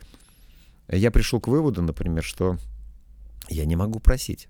[0.89, 2.57] я пришел к выводу, например, что
[3.49, 4.49] я не могу просить.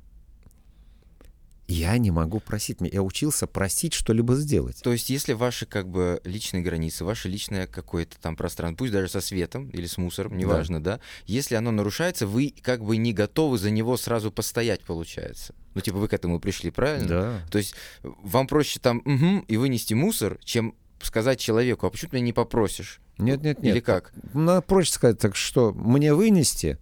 [1.67, 2.79] Я не могу просить.
[2.81, 4.81] Я учился просить что-либо сделать.
[4.83, 9.09] То есть, если ваши как бы личные границы, ваше личное какое-то там пространство, пусть даже
[9.09, 10.97] со светом или с мусором, неважно, да.
[10.97, 15.55] да, если оно нарушается, вы как бы не готовы за него сразу постоять, получается.
[15.75, 17.09] Ну, типа, вы к этому пришли, правильно?
[17.09, 17.41] Да.
[17.51, 22.17] То есть, вам проще там угу, и вынести мусор, чем сказать человеку, а почему ты
[22.17, 23.01] меня не попросишь?
[23.19, 23.75] Нет, нет, нет.
[23.75, 24.13] Или как?
[24.33, 26.79] Надо проще сказать, так что мне вынести,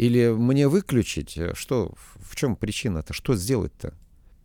[0.00, 1.36] или мне выключить?
[1.36, 3.12] Э, что, в чем причина-то?
[3.12, 3.92] Что сделать-то?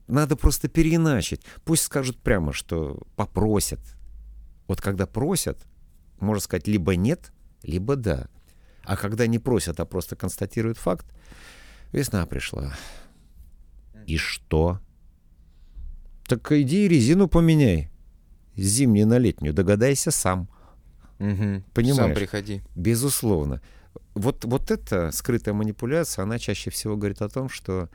[0.05, 1.43] Надо просто переиначить.
[1.63, 3.79] Пусть скажут прямо, что попросят.
[4.67, 5.57] Вот когда просят,
[6.19, 7.31] можно сказать либо нет,
[7.63, 8.27] либо да.
[8.83, 11.05] А когда не просят, а просто констатируют факт,
[11.93, 12.75] весна пришла.
[14.05, 14.81] И что?
[16.27, 17.89] Так иди резину поменяй.
[18.57, 20.49] зимнюю на летнюю, догадайся сам.
[21.19, 21.63] Мгм.
[21.73, 21.95] Понимаешь?
[21.95, 22.61] Сам приходи.
[22.75, 23.61] Безусловно.
[24.13, 27.89] Вот, вот эта скрытая манипуляция, она чаще всего говорит о том, что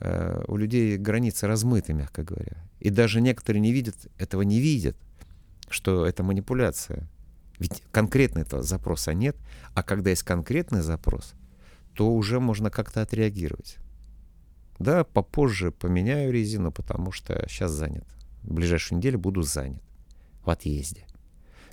[0.00, 2.56] э, у людей границы размыты, мягко говоря.
[2.80, 4.96] И даже некоторые не видят, этого не видят,
[5.68, 7.08] что это манипуляция.
[7.58, 9.36] Ведь конкретного запроса нет,
[9.74, 11.34] а когда есть конкретный запрос,
[11.94, 13.78] то уже можно как-то отреагировать.
[14.78, 18.04] Да, попозже поменяю резину, потому что сейчас занят.
[18.42, 19.82] В ближайшую неделю буду занят
[20.44, 21.06] в отъезде.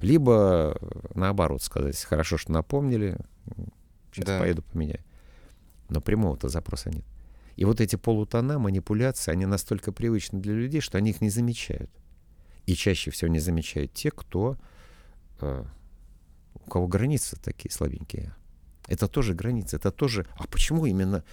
[0.02, 3.18] Либо э, наоборот сказать, хорошо, что напомнили,
[4.12, 4.40] сейчас Да.
[4.40, 5.02] поеду поменяю.
[5.90, 7.06] Но прямого-то запроса нет.
[7.56, 11.92] И вот эти полутона, манипуляции, они настолько привычны для людей, что они их не замечают.
[12.66, 14.58] И чаще всего не замечают те, кто,
[15.42, 15.64] э,
[16.56, 18.34] у кого границы такие слабенькие.
[18.88, 20.26] Это тоже границы, это тоже...
[20.36, 21.24] А почему именно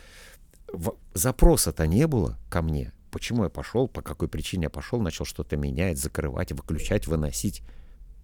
[1.15, 2.93] запроса-то не было ко мне?
[3.11, 7.63] Почему я пошел, по какой причине я пошел, начал что-то менять, закрывать, выключать, выносить?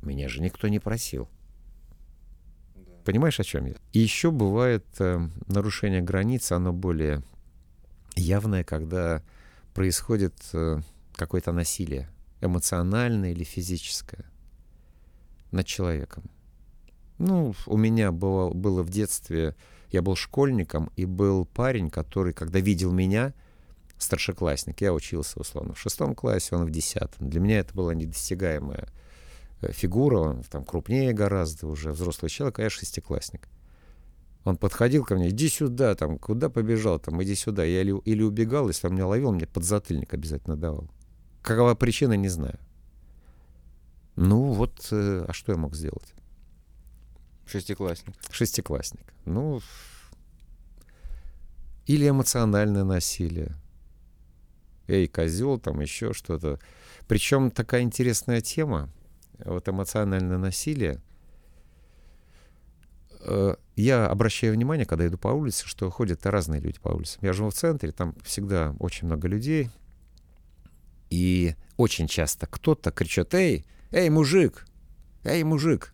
[0.05, 1.29] Меня же никто не просил.
[3.05, 3.75] Понимаешь, о чем я?
[3.93, 7.23] И еще бывает э, нарушение границ, оно более
[8.17, 9.23] явное, когда
[9.75, 10.81] происходит э,
[11.14, 12.09] какое-то насилие,
[12.40, 14.25] эмоциональное или физическое,
[15.51, 16.25] над человеком.
[17.19, 19.55] Ну, у меня было, было в детстве,
[19.90, 23.35] я был школьником, и был парень, который, когда видел меня,
[23.99, 27.29] старшеклассник, я учился, условно, в шестом классе, он в десятом.
[27.29, 28.88] Для меня это была недостигаемая
[29.72, 33.48] фигура, он там крупнее гораздо уже, взрослый человек, а я шестиклассник.
[34.44, 37.64] Он подходил ко мне, иди сюда, там, куда побежал, там, иди сюда.
[37.64, 40.90] Я или, или убегал, если он меня ловил, мне подзатыльник обязательно давал.
[41.42, 42.59] Какова причина, не знаю.
[44.16, 46.14] Ну вот, э, а что я мог сделать?
[47.46, 48.14] Шестиклассник.
[48.31, 49.12] Шестиклассник.
[49.24, 49.61] Ну,
[51.87, 53.57] или эмоциональное насилие.
[54.87, 56.61] Эй, козел, там еще что-то.
[57.09, 58.90] Причем такая интересная тема,
[59.44, 61.01] вот эмоциональное насилие.
[63.20, 67.18] Э, Я обращаю внимание, когда иду по улице, что ходят разные люди по улице.
[67.23, 69.70] Я живу в центре, там всегда очень много людей.
[71.11, 74.66] И очень часто кто-то кричит, эй, эй, мужик,
[75.25, 75.92] эй, мужик.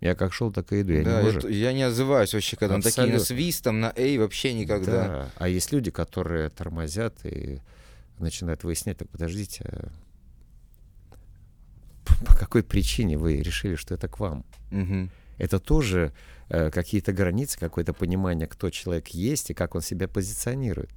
[0.00, 0.92] Я как шел, так и иду.
[0.94, 1.50] Я да, не мужик.
[1.50, 3.24] я не отзываюсь вообще, когда он такие на Абсолютно.
[3.36, 5.06] свистом, на эй, вообще никогда.
[5.08, 5.30] Да.
[5.36, 7.60] А есть люди, которые тормозят и
[8.18, 9.88] начинают выяснять, так подождите, а
[12.04, 14.44] по какой причине вы решили, что это к вам?
[14.70, 15.10] Мгм.
[15.38, 16.12] Это тоже
[16.48, 20.90] э, какие-то границы, какое-то понимание, кто человек есть и как он себя позиционирует.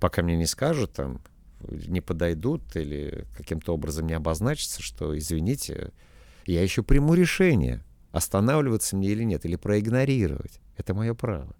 [0.00, 1.20] Пока мне не скажут, там,
[1.70, 5.92] не подойдут или каким-то образом не обозначится, что, извините,
[6.46, 7.82] я еще приму решение,
[8.12, 10.60] останавливаться мне или нет, или проигнорировать.
[10.76, 11.54] Это мое право.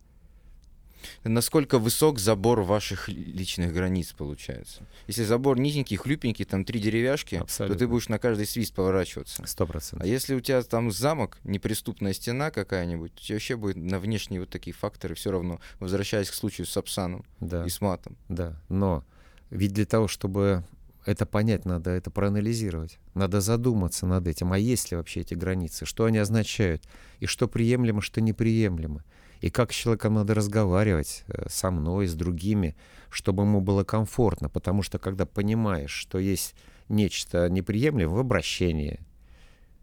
[1.24, 4.82] Насколько высок забор ваших личных границ получается?
[5.06, 7.78] Если забор низенький, хлюпенький, там три деревяшки, то Абсолютно.
[7.78, 9.42] ты будешь на каждый свист поворачиваться.
[9.46, 10.06] Сто А процентов.
[10.08, 14.50] если у тебя там замок, неприступная стена какая-нибудь, у тебя вообще будет на внешние вот
[14.50, 18.16] такие факторы все равно, возвращаясь к случаю с Сапсаном Да, и с матом.
[18.28, 18.60] да.
[18.68, 19.04] Но
[19.50, 20.64] ведь для того, чтобы
[21.04, 22.98] это понять, надо это проанализировать.
[23.14, 24.52] Надо задуматься над этим.
[24.52, 25.84] А есть ли вообще эти границы?
[25.86, 26.82] Что они означают?
[27.20, 29.04] И что приемлемо, что неприемлемо?
[29.40, 32.76] И как с человеком надо разговаривать э, со мной, с другими,
[33.10, 34.48] чтобы ему было комфортно.
[34.48, 36.54] Потому что когда понимаешь, что есть
[36.88, 39.00] нечто неприемлемое в обращении,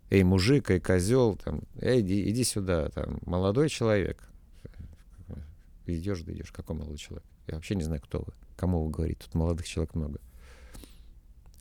[0.09, 4.29] эй, мужик, эй, козел, там, эй, иди, иди сюда, там, молодой человек.
[5.85, 7.25] Идешь, да идешь, какой молодой человек?
[7.47, 10.19] Я вообще не знаю, кто вы, кому вы говорите, тут молодых человек много.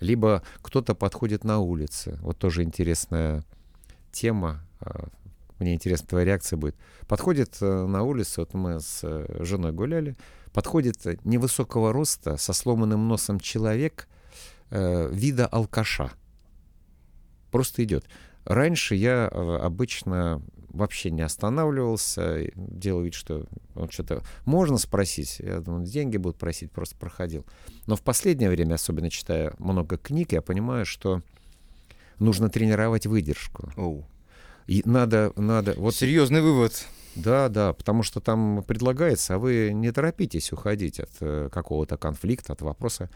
[0.00, 2.18] Либо кто-то подходит на улице.
[2.22, 3.44] Вот тоже интересная
[4.12, 4.64] тема.
[5.62, 6.76] Мне интересна твоя реакция будет.
[7.06, 10.16] Подходит э, на улице, вот мы с э, женой гуляли,
[10.52, 14.08] подходит э, невысокого роста, со сломанным носом человек
[14.70, 16.10] э, вида алкаша.
[17.52, 18.04] Просто идет.
[18.44, 23.46] Раньше я обычно вообще не останавливался, делал вид, что
[23.76, 24.24] он что-то...
[24.46, 27.46] Можно спросить, я думаю, деньги будут просить, просто проходил.
[27.86, 31.22] Но в последнее время, особенно читая много книг, я понимаю, что
[32.18, 33.70] нужно тренировать выдержку.
[33.76, 34.06] Оу.
[34.66, 35.74] И надо, надо...
[35.76, 36.86] Вот, Серьезный вывод.
[37.14, 42.52] да, да, потому что там предлагается, а вы не торопитесь уходить от э, какого-то конфликта,
[42.52, 43.10] от вопроса.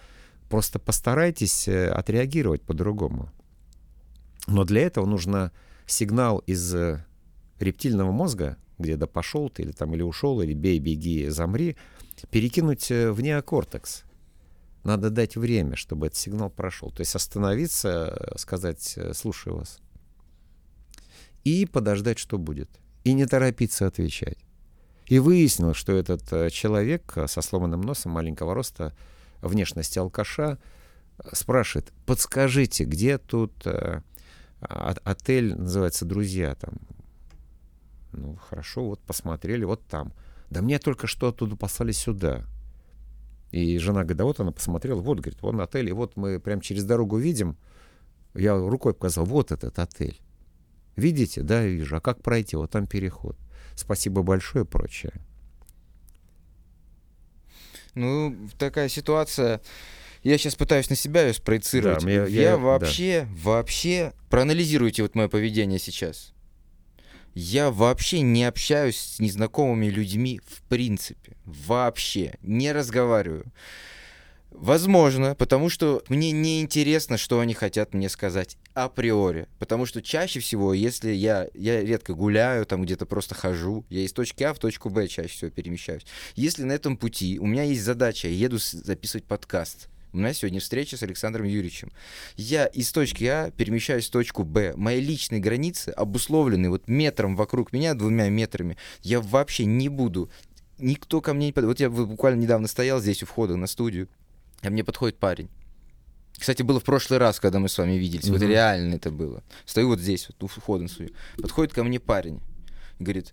[0.49, 3.31] Просто постарайтесь э, отреагировать по-другому.
[4.47, 5.53] Но для этого нужно
[5.87, 7.05] сигнал из э,
[7.59, 11.77] рептильного мозга, где да пошел ты, или там, или ушел, или бей, беги, замри,
[12.31, 14.03] перекинуть в неокортекс.
[14.85, 16.91] Надо дать время, чтобы этот сигнал прошел.
[16.91, 19.81] То есть остановиться, сказать, слушаю вас.
[21.47, 22.69] И подождать, что будет.
[23.05, 24.39] И не торопиться отвечать.
[25.07, 28.97] И выяснилось, что этот э, человек э, со сломанным носом маленького роста,
[29.43, 30.59] внешности алкаша,
[31.33, 34.03] спрашивает, подскажите, где тут э,
[34.59, 36.75] отель, называется «Друзья» там.
[38.11, 40.13] Ну, хорошо, вот посмотрели, вот там.
[40.51, 42.43] Да мне только что оттуда послали сюда.
[43.53, 46.61] И жена говорит, да вот она посмотрела, вот, говорит, вон отель, и вот мы прям
[46.61, 47.57] через дорогу видим.
[48.35, 50.21] Я рукой показал, вот этот отель.
[50.97, 51.43] Видите?
[51.43, 51.97] Да, вижу.
[51.97, 52.57] А как пройти?
[52.57, 53.37] Вот там переход.
[53.75, 55.13] Спасибо большое и прочее.
[57.95, 59.61] Ну, такая ситуация.
[60.23, 62.05] Я сейчас пытаюсь на себя ее спроецировать.
[62.05, 63.43] Да, я, я, я вообще, да.
[63.43, 64.13] вообще...
[64.29, 66.33] Проанализируйте вот мое поведение сейчас.
[67.35, 71.37] Я вообще не общаюсь с незнакомыми людьми в принципе.
[71.45, 72.35] Вообще.
[72.43, 73.45] Не разговариваю.
[74.59, 79.49] Возможно, потому что мне не интересно, что они хотят мне сказать априори.
[79.59, 84.15] Потому что чаще всего, если я, я редко гуляю, там где-то просто хожу, я из
[84.15, 86.07] точки А в точку Б чаще всего перемещаюсь.
[86.37, 90.61] Если на этом пути у меня есть задача, я еду записывать подкаст, у нас сегодня
[90.61, 91.93] встреча с Александром Юрьевичем.
[92.37, 94.73] Я из точки А перемещаюсь в точку Б.
[94.75, 98.79] Мои личные границы обусловлены вот метром вокруг меня, двумя метрами.
[99.03, 100.31] Я вообще не буду
[100.79, 101.79] никто ко мне не подойдет.
[101.79, 104.09] Вот я буквально недавно стоял здесь у входа на студию,
[104.63, 105.49] а мне подходит парень.
[106.39, 108.25] Кстати, было в прошлый раз, когда мы с вами виделись.
[108.25, 108.33] Mm-hmm.
[108.33, 109.43] Вот реально это было.
[109.65, 111.15] Стою вот здесь, вот у входа студию.
[111.41, 112.41] Подходит ко мне парень.
[112.99, 113.33] Говорит,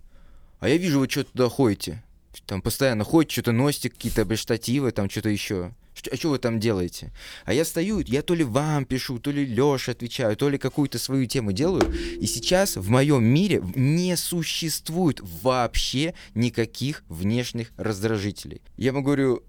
[0.60, 2.02] а я вижу, вы что туда ходите.
[2.46, 5.72] Там постоянно ходите, что-то носите, какие-то штативы, там что-то еще
[6.10, 7.12] а что вы там делаете?
[7.44, 10.98] А я стою, я то ли вам пишу, то ли Лёше отвечаю, то ли какую-то
[10.98, 11.92] свою тему делаю.
[12.20, 18.60] И сейчас в моем мире не существует вообще никаких внешних раздражителей.
[18.76, 19.42] Я ему говорю,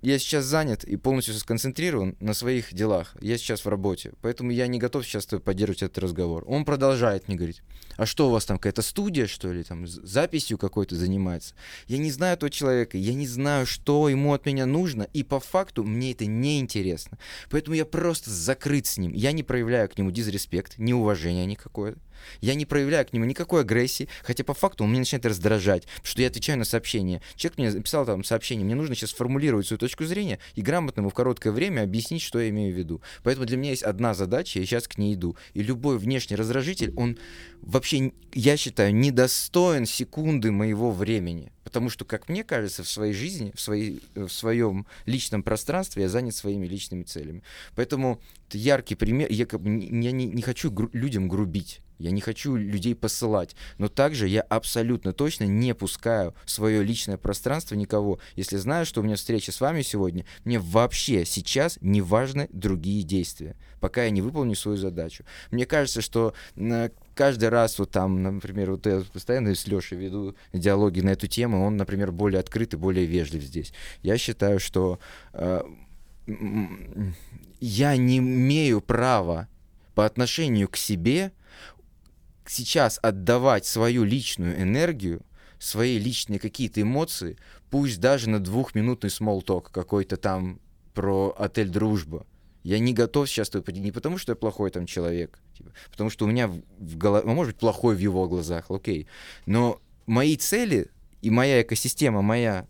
[0.00, 3.16] я сейчас занят и полностью сконцентрирован на своих делах.
[3.20, 6.44] Я сейчас в работе, поэтому я не готов сейчас поддерживать этот разговор.
[6.46, 7.62] Он продолжает мне говорить,
[7.96, 11.54] а что у вас там, какая-то студия, что ли, там, записью какой-то занимается?
[11.86, 15.40] Я не знаю этого человека, я не знаю, что ему от меня нужно, и по
[15.40, 17.18] факту мне это не интересно.
[17.50, 19.12] Поэтому я просто закрыт с ним.
[19.12, 21.96] Я не проявляю к нему дизреспект, неуважения никакое.
[22.40, 26.06] Я не проявляю к нему никакой агрессии, хотя по факту он меня начинает раздражать, потому
[26.06, 27.22] что я отвечаю на сообщение.
[27.36, 31.10] Человек мне написал там сообщение, мне нужно сейчас сформулировать свою точку зрения и грамотно ему
[31.10, 33.02] в короткое время объяснить, что я имею в виду.
[33.22, 35.36] Поэтому для меня есть одна задача, я сейчас к ней иду.
[35.54, 37.18] И любой внешний раздражитель, он
[37.62, 41.52] вообще, я считаю, недостоин секунды моего времени.
[41.68, 46.08] Потому что, как мне кажется, в своей жизни, в, своей, в своем личном пространстве я
[46.08, 47.42] занят своими личными целями.
[47.76, 49.30] Поэтому это яркий пример.
[49.30, 51.82] Я, как я не, не хочу гру- людям грубить.
[51.98, 53.54] Я не хочу людей посылать.
[53.76, 58.18] Но также я абсолютно точно не пускаю в свое личное пространство никого.
[58.34, 63.02] Если знаю, что у меня встреча с вами сегодня, мне вообще сейчас не важны другие
[63.02, 65.24] действия, пока я не выполню свою задачу.
[65.50, 66.32] Мне кажется, что
[67.18, 71.66] каждый раз вот там, например, вот я постоянно с Лешей веду диалоги на эту тему,
[71.66, 73.72] он, например, более открыт и более вежлив здесь.
[74.02, 75.00] Я считаю, что
[75.32, 75.62] э,
[77.58, 79.48] я не имею права
[79.96, 81.32] по отношению к себе
[82.46, 85.22] сейчас отдавать свою личную энергию,
[85.58, 87.36] свои личные какие-то эмоции,
[87.68, 90.60] пусть даже на двухминутный talk какой-то там
[90.94, 92.24] про отель «Дружба»,
[92.68, 96.28] я не готов сейчас не потому, что я плохой там человек, типа, потому что у
[96.28, 99.06] меня в голове, ну, может быть, плохой в его глазах, окей,
[99.46, 100.90] но мои цели
[101.22, 102.66] и моя экосистема, моя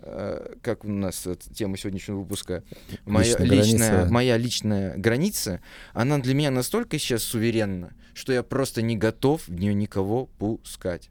[0.00, 2.64] э, как у нас тема сегодняшнего выпуска,
[3.06, 5.62] моя личная, личная, моя личная граница,
[5.94, 11.08] она для меня настолько сейчас суверенна, что я просто не готов в нее никого пускать.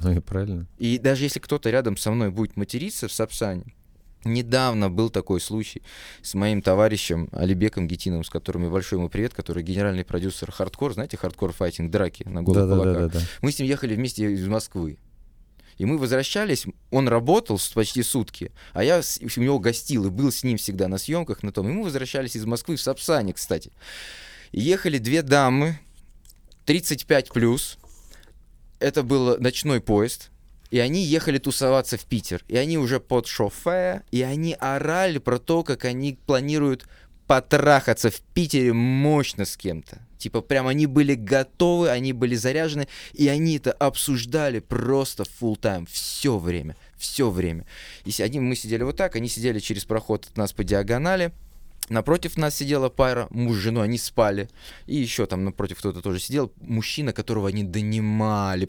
[0.00, 0.66] Ну и правильно.
[0.78, 3.76] И даже если кто-то рядом со мной будет материться в Сапсане,
[4.24, 5.82] Недавно был такой случай
[6.22, 11.16] с моим товарищем Алибеком Гетиновым, с которым большой ему привет, который генеральный продюсер хардкор, знаете,
[11.16, 12.94] Hardcore Fighting, драки на голых да, кулаках.
[12.94, 13.26] Да, да, да, да.
[13.42, 14.98] Мы с ним ехали вместе из Москвы.
[15.78, 20.42] И мы возвращались, он работал почти сутки, а я у него гостил и был с
[20.42, 21.68] ним всегда на съемках на том.
[21.68, 23.70] И мы возвращались из Москвы в Сапсане, кстати.
[24.50, 25.78] И ехали две дамы,
[26.66, 27.78] 35 плюс.
[28.80, 30.30] Это был ночной поезд,
[30.70, 32.44] и они ехали тусоваться в Питер.
[32.48, 36.86] И они уже под шофе, и они орали про то, как они планируют
[37.26, 39.98] потрахаться в Питере мощно с кем-то.
[40.18, 45.86] Типа прям они были готовы, они были заряжены, и они это обсуждали просто full time
[45.90, 47.66] все время, все время.
[48.04, 51.32] И один мы сидели вот так, они сидели через проход от нас по диагонали,
[51.88, 54.48] Напротив нас сидела пара, муж с женой, они спали.
[54.86, 58.66] И еще там напротив кто-то тоже сидел, мужчина, которого они донимали.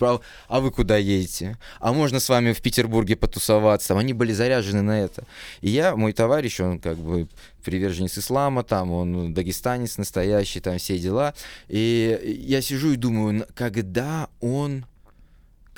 [0.47, 1.57] А вы куда едете?
[1.79, 3.97] А можно с вами в Петербурге потусоваться?
[3.97, 5.23] Они были заряжены на это.
[5.61, 7.27] И я, мой товарищ, он как бы
[7.63, 11.33] приверженец ислама, там он дагестанец настоящий, там все дела.
[11.67, 14.85] И я сижу и думаю, когда он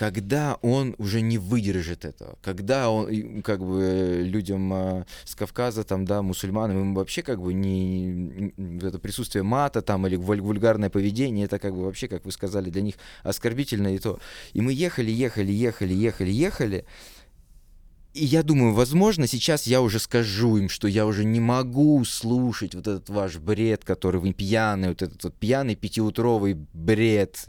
[0.01, 6.05] когда он уже не выдержит этого, когда он, как бы, людям э, с Кавказа, там,
[6.05, 11.45] да, мусульманам, им вообще, как бы, не, это присутствие мата, там, или вуль- вульгарное поведение,
[11.45, 14.19] это, как бы, вообще, как вы сказали, для них оскорбительно и то.
[14.53, 16.85] И мы ехали, ехали, ехали, ехали, ехали,
[18.15, 22.73] и я думаю, возможно, сейчас я уже скажу им, что я уже не могу слушать
[22.73, 27.45] вот этот ваш бред, который вы пьяный, вот этот вот пьяный пятиутровый бред.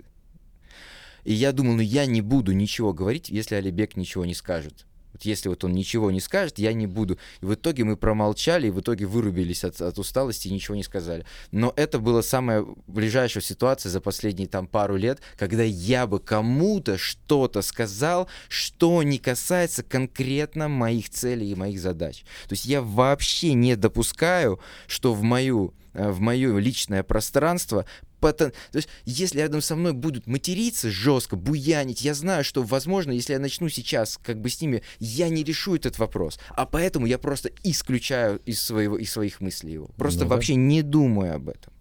[1.25, 4.87] И я думал, ну я не буду ничего говорить, если Алибек ничего не скажет.
[5.12, 7.18] Вот если вот он ничего не скажет, я не буду.
[7.41, 10.83] И в итоге мы промолчали, и в итоге вырубились от, от усталости и ничего не
[10.83, 11.27] сказали.
[11.51, 16.97] Но это была самая ближайшая ситуация за последние там пару лет, когда я бы кому-то
[16.97, 22.25] что-то сказал, что не касается конкретно моих целей и моих задач.
[22.49, 27.85] То есть я вообще не допускаю, что в мою э, в мое личное пространство
[28.23, 33.11] потен- То есть, если рядом со мной будут материться жестко, буянить, я знаю, что, возможно,
[33.12, 36.39] если я начну сейчас как бы с ними, я не решу этот вопрос.
[36.51, 39.87] А поэтому я просто исключаю из, своего, из своих мыслей его.
[39.97, 40.37] Просто Ну да.
[40.37, 41.73] вообще не думаю об этом.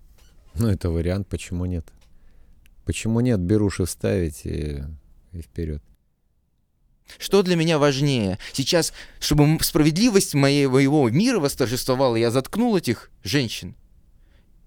[0.56, 1.88] Ну, это вариант, почему нет?
[2.86, 3.40] Почему нет?
[3.40, 4.82] Беруши вставить и,
[5.32, 5.82] и вперед.
[7.18, 8.38] Что для меня важнее?
[8.54, 13.76] Сейчас, чтобы справедливость моего мира восторжествовала, я заткнул этих женщин?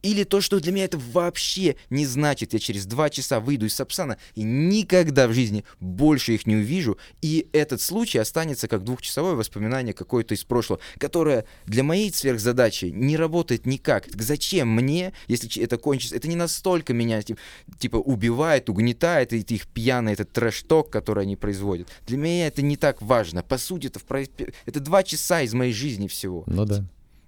[0.04, 3.74] Или то, что для меня это вообще не значит, я через два часа выйду из
[3.74, 9.32] Сапсана и никогда в жизни больше их не увижу, и этот случай останется как двухчасовое
[9.32, 14.04] воспоминание какое-то из прошлого, которое для моей сверхзадачи не работает никак.
[14.04, 16.16] Так зачем мне, если это кончится?
[16.16, 17.38] Это не настолько меня тип-
[17.78, 21.88] типа убивает, угнетает, и их пьяный этот трэш-ток, который они производят.
[22.06, 23.42] Для меня это не так важно.
[23.42, 26.44] По сути, это, в это два часа из моей жизни всего.
[26.46, 26.84] Ну да.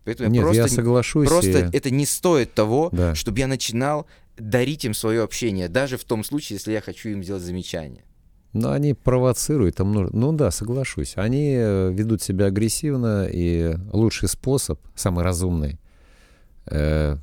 [0.07, 1.29] Поэтому я Нет, просто я соглашусь.
[1.29, 3.15] Просто и- это не стоит того, Да.
[3.15, 4.07] чтобы я начинал
[4.39, 8.03] дарить им свое общение, даже в том случае, если я хочу им сделать замечание.
[8.53, 10.17] Но они провоцируют, там нужно...
[10.19, 11.15] Ну да, соглашусь.
[11.17, 15.79] Они э, ведут себя агрессивно, и лучший способ, самый разумный,
[16.67, 17.17] э,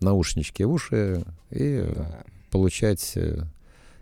[0.00, 2.24] наушнички в уши и Да.
[2.50, 3.44] получать э,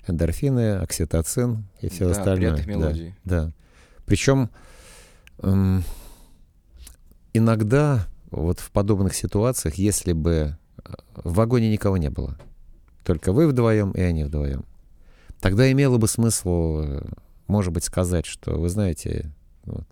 [0.09, 2.37] эндорфины, окситоцин и все Да, остальное.
[2.55, 3.15] приятных Да, мелодий.
[3.25, 3.53] Да.
[4.07, 4.51] Причем
[5.43, 5.85] эм,
[7.37, 12.39] иногда вот в подобных ситуациях, если бы э, в вагоне никого не было,
[13.05, 14.65] только вы вдвоем и они вдвоем,
[15.41, 17.03] тогда имело бы смысл, э,
[17.47, 19.33] может быть, сказать, что вы знаете,
[19.65, 19.87] вот,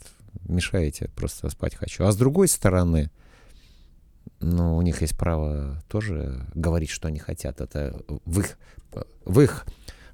[0.49, 2.05] мешаете, просто спать хочу.
[2.05, 3.11] А с другой стороны,
[4.41, 7.61] ну, у них есть право тоже говорить, что они хотят.
[7.61, 8.59] Это в их,
[9.25, 9.67] в их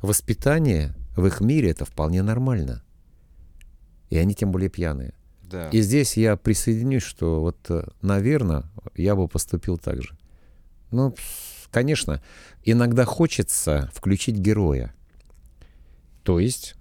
[0.03, 2.83] воспитании, в их мире это вполне нормально.
[4.09, 5.15] И они тем более пьяные.
[5.51, 5.69] Да.
[5.71, 7.59] И здесь я присоединюсь, что вот,
[8.03, 10.17] наверное, я бы поступил так же.
[10.91, 11.15] Ну,
[11.71, 12.23] конечно,
[12.65, 14.95] иногда хочется включить героя.
[16.23, 16.75] То есть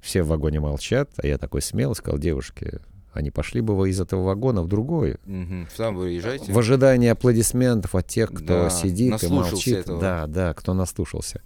[0.00, 2.80] все в вагоне молчат, а я такой смелый сказал девушке,
[3.12, 5.68] они пошли бы вы из этого вагона в другой, Мгм.
[5.76, 6.52] Сам вы уезжаете?
[6.52, 9.78] в ожидании аплодисментов от тех, кто Да, сидит и молчит.
[9.78, 10.00] этого.
[10.00, 11.42] Да, да, кто наслушался.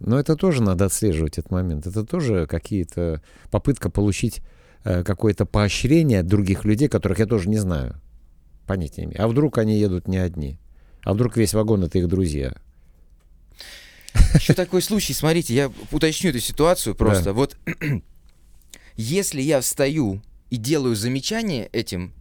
[0.00, 1.86] Но это тоже надо отслеживать этот момент.
[1.86, 3.22] Это тоже какие-то
[3.52, 4.42] попытка получить э,
[4.82, 8.00] какое-то поощрение других людей, которых я тоже не знаю.
[8.66, 9.22] Понятия не имею.
[9.22, 10.58] А вдруг они едут не одни?
[11.02, 12.54] А вдруг весь вагон это их друзья?
[14.34, 17.26] Еще такой случай, смотрите, я уточню эту ситуацию просто.
[17.26, 17.32] Да.
[17.32, 17.56] Вот
[18.96, 22.12] если я встаю и делаю замечание этим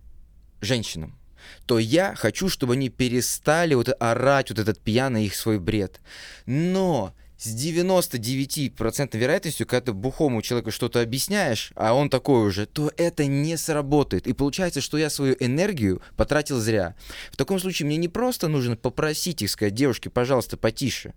[0.62, 1.18] женщинам,
[1.66, 6.00] то я хочу, чтобы они перестали вот орать вот этот пьяный их свой бред.
[6.46, 12.92] Но с 99% вероятностью, когда ты бухому человеку что-то объясняешь, а он такой уже, то
[12.98, 14.28] это не сработает.
[14.28, 16.96] И получается, что я свою энергию потратил зря.
[17.32, 21.16] В таком случае мне не просто нужно попросить их сказать, девушки, пожалуйста, потише,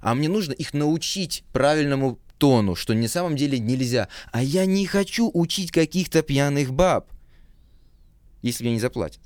[0.00, 4.08] а мне нужно их научить правильному тону, что на самом деле нельзя.
[4.32, 7.12] А я не хочу учить каких-то пьяных баб,
[8.42, 9.20] если мне не заплатят.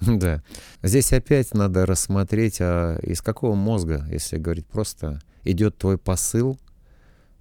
[0.00, 0.42] Да.
[0.82, 6.58] Здесь опять надо рассмотреть, а из какого мозга, если говорить просто, идет твой посыл,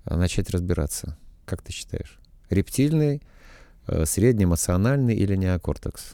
[0.05, 1.17] а, начать разбираться.
[1.45, 2.19] Как ты считаешь?
[2.49, 3.21] Рептильный,
[3.87, 6.13] э, среднеэмоциональный или неокортекс?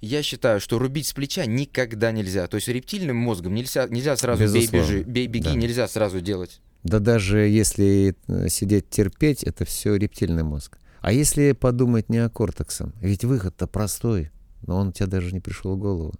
[0.00, 2.46] Я считаю, что рубить с плеча никогда нельзя.
[2.48, 5.54] То есть рептильным мозгом нельзя, нельзя сразу бей, бежи, бей, беги, Да.
[5.54, 6.60] нельзя сразу делать.
[6.82, 10.78] Да даже если э, сидеть терпеть, это все рептильный мозг.
[11.00, 12.92] А если подумать неокортексом?
[13.00, 14.30] Ведь выход-то простой,
[14.66, 16.12] но он у тебя даже не пришел в голову.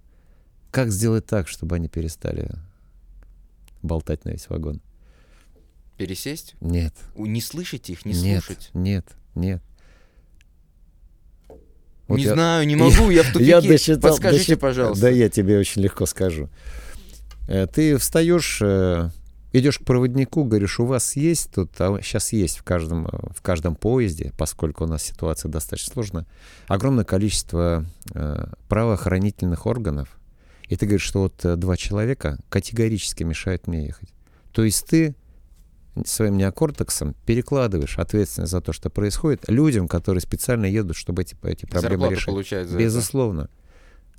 [0.71, 2.49] Как сделать так, чтобы они перестали
[3.81, 4.81] болтать на весь вагон?
[5.97, 6.55] Пересесть?
[6.61, 8.69] Нет, Не слышать их, не нет, слушать.
[8.73, 9.61] нет, нет.
[12.07, 13.49] Вот не я- знаю, не могу, я в тупике.
[13.51, 14.11] Я досчитал.
[14.11, 15.01] Подскажите, досчит- пожалуйста.
[15.03, 16.49] Да я тебе очень легко скажу.
[17.47, 19.09] Э, Ты встаешь э,
[19.53, 23.75] Идешь к проводнику, говоришь, у вас есть тут, а сейчас есть в каждом, в каждом
[23.75, 26.25] поезде, поскольку у нас ситуация достаточно сложная,
[26.67, 27.85] огромное количество
[28.15, 30.09] э, правоохранительных органов.
[30.69, 34.09] И ты говоришь, что вот э, два человека категорически мешают мне ехать.
[34.53, 35.15] То есть ты
[36.03, 41.65] своим неокортексом перекладываешь ответственность за то, что происходит, людям, которые специально едут, чтобы эти, эти
[41.67, 42.25] проблемы Зарплату решить.
[42.25, 43.49] получают за Безусловно.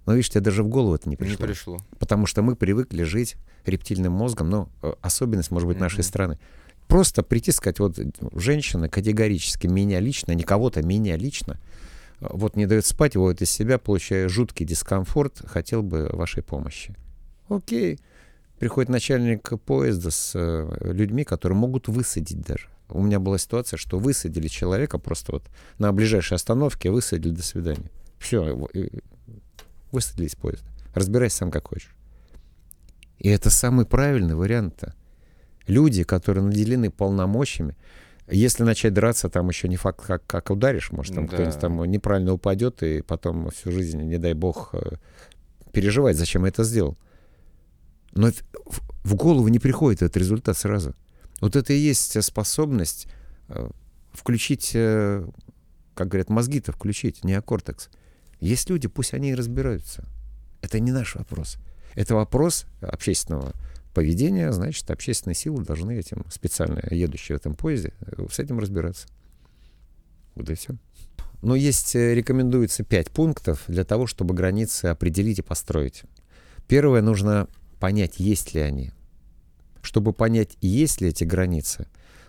[0.06, 1.38] Но видишь, тебе даже в голову это не пришло.
[1.38, 1.78] Не пришло.
[1.98, 6.04] Потому что мы привыкли жить рептильным мозгом, ну, э, особенность, может быть, нашей Мгм.
[6.04, 6.38] страны.
[6.88, 7.98] Просто прийти сказать, вот
[8.34, 11.58] женщина категорически меня лично, не кого-то, меня лично,
[12.20, 16.94] э, вот не дает спать, выводит из себя, получая жуткий дискомфорт, хотел бы вашей помощи.
[17.48, 17.98] Окей.
[18.58, 22.68] Приходит начальник поезда с э, людьми, которые могут высадить даже.
[22.90, 25.44] У меня была ситуация, что высадили человека просто вот
[25.78, 27.90] на ближайшей остановке, высадили, до свидания.
[28.18, 28.68] Все,
[29.94, 30.66] высадили из поезда.
[30.94, 31.94] Разбирайся сам как хочешь.
[33.18, 34.94] И это самый правильный вариант-то.
[35.66, 37.76] Люди, которые наделены полномочиями,
[38.28, 41.34] если начать драться, там еще не факт, как, как ударишь, может, там Да.
[41.34, 44.96] кто-нибудь там неправильно упадет, и потом всю жизнь, не дай бог, э,
[45.72, 46.96] переживать, зачем я это сделал.
[48.12, 48.30] Но
[49.02, 50.94] в, голову не приходит этот результат сразу.
[51.40, 53.08] Вот это и есть способность
[53.48, 53.68] э,
[54.12, 55.26] включить, э,
[55.94, 57.88] как говорят, мозги-то включить, неокортекс.
[58.44, 60.06] Есть люди, пусть они и разбираются.
[60.60, 61.56] Это не наш вопрос.
[61.94, 63.54] Это вопрос общественного
[63.94, 69.08] поведения, значит, общественные силы должны этим, специально едущие в этом поезде, э, с этим разбираться.
[70.34, 70.74] Вот и все.
[71.40, 76.02] Но есть, э, рекомендуется пять пунктов для того, чтобы границы определить и построить.
[76.68, 77.48] Первое, нужно
[77.80, 78.92] понять, есть ли они.
[79.80, 81.86] Чтобы понять, есть ли эти границы,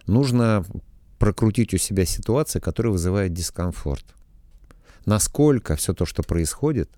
[0.07, 0.65] нужно
[1.19, 4.15] прокрутить у себя ситуации, которые вызывают дискомфорт.
[5.05, 6.89] Насколько все то, что происходит,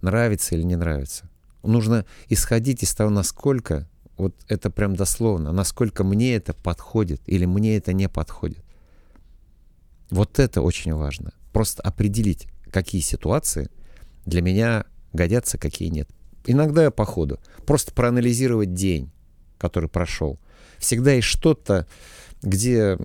[0.00, 1.28] нравится или не нравится.
[1.62, 7.76] Нужно исходить из того, насколько, вот это прям дословно, насколько мне это подходит или мне
[7.76, 8.64] это не подходит.
[10.10, 11.32] Вот это очень важно.
[11.52, 13.68] Просто определить, какие ситуации
[14.24, 16.08] для меня годятся, какие нет.
[16.46, 17.40] Иногда я по ходу.
[17.66, 19.10] Просто проанализировать день,
[19.58, 20.38] который прошел.
[20.78, 21.86] Всегда есть что-то,
[22.40, 22.96] где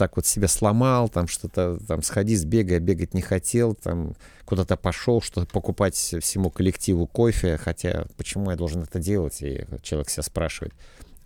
[0.00, 4.14] так вот себя сломал, там что-то, там сходи, сбегай, бегать не хотел, там
[4.46, 10.08] куда-то пошел, что-то покупать всему коллективу кофе, хотя почему я должен это делать, и человек
[10.08, 10.72] себя спрашивает.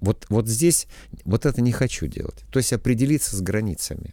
[0.01, 0.89] Вот, вот здесь
[1.25, 2.43] вот это не хочу делать.
[2.51, 4.13] То есть определиться с границами.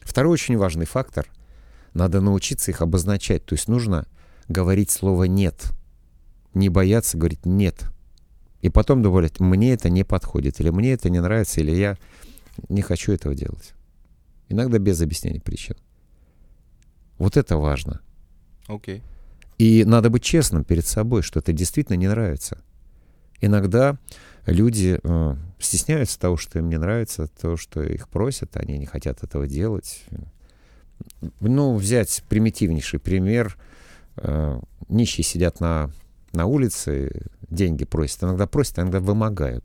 [0.00, 1.28] Второй очень важный фактор—
[1.94, 3.44] надо научиться их обозначать.
[3.44, 4.08] То есть нужно
[4.48, 5.72] говорить слово «нет».
[6.54, 7.84] Не бояться говорить «нет».
[8.62, 11.98] И потом добавлять «мне это не подходит», или «мне это не нравится», или «я
[12.68, 13.74] не хочу этого делать».
[14.48, 15.76] Иногда без объяснения причин.
[17.18, 18.00] Вот это важно.
[18.66, 19.02] Окей.
[19.58, 22.62] И надо быть честным перед собой, что это действительно не нравится.
[23.40, 23.98] Иногда
[24.46, 29.22] люди э, стесняются того, что им не нравится, то, что их просят, они не хотят
[29.22, 30.04] этого делать.
[31.40, 33.56] Ну, взять примитивнейший пример.
[34.16, 35.90] Э, нищие сидят на,
[36.32, 38.24] на улице, деньги просят.
[38.24, 39.64] Иногда просят, иногда вымогают.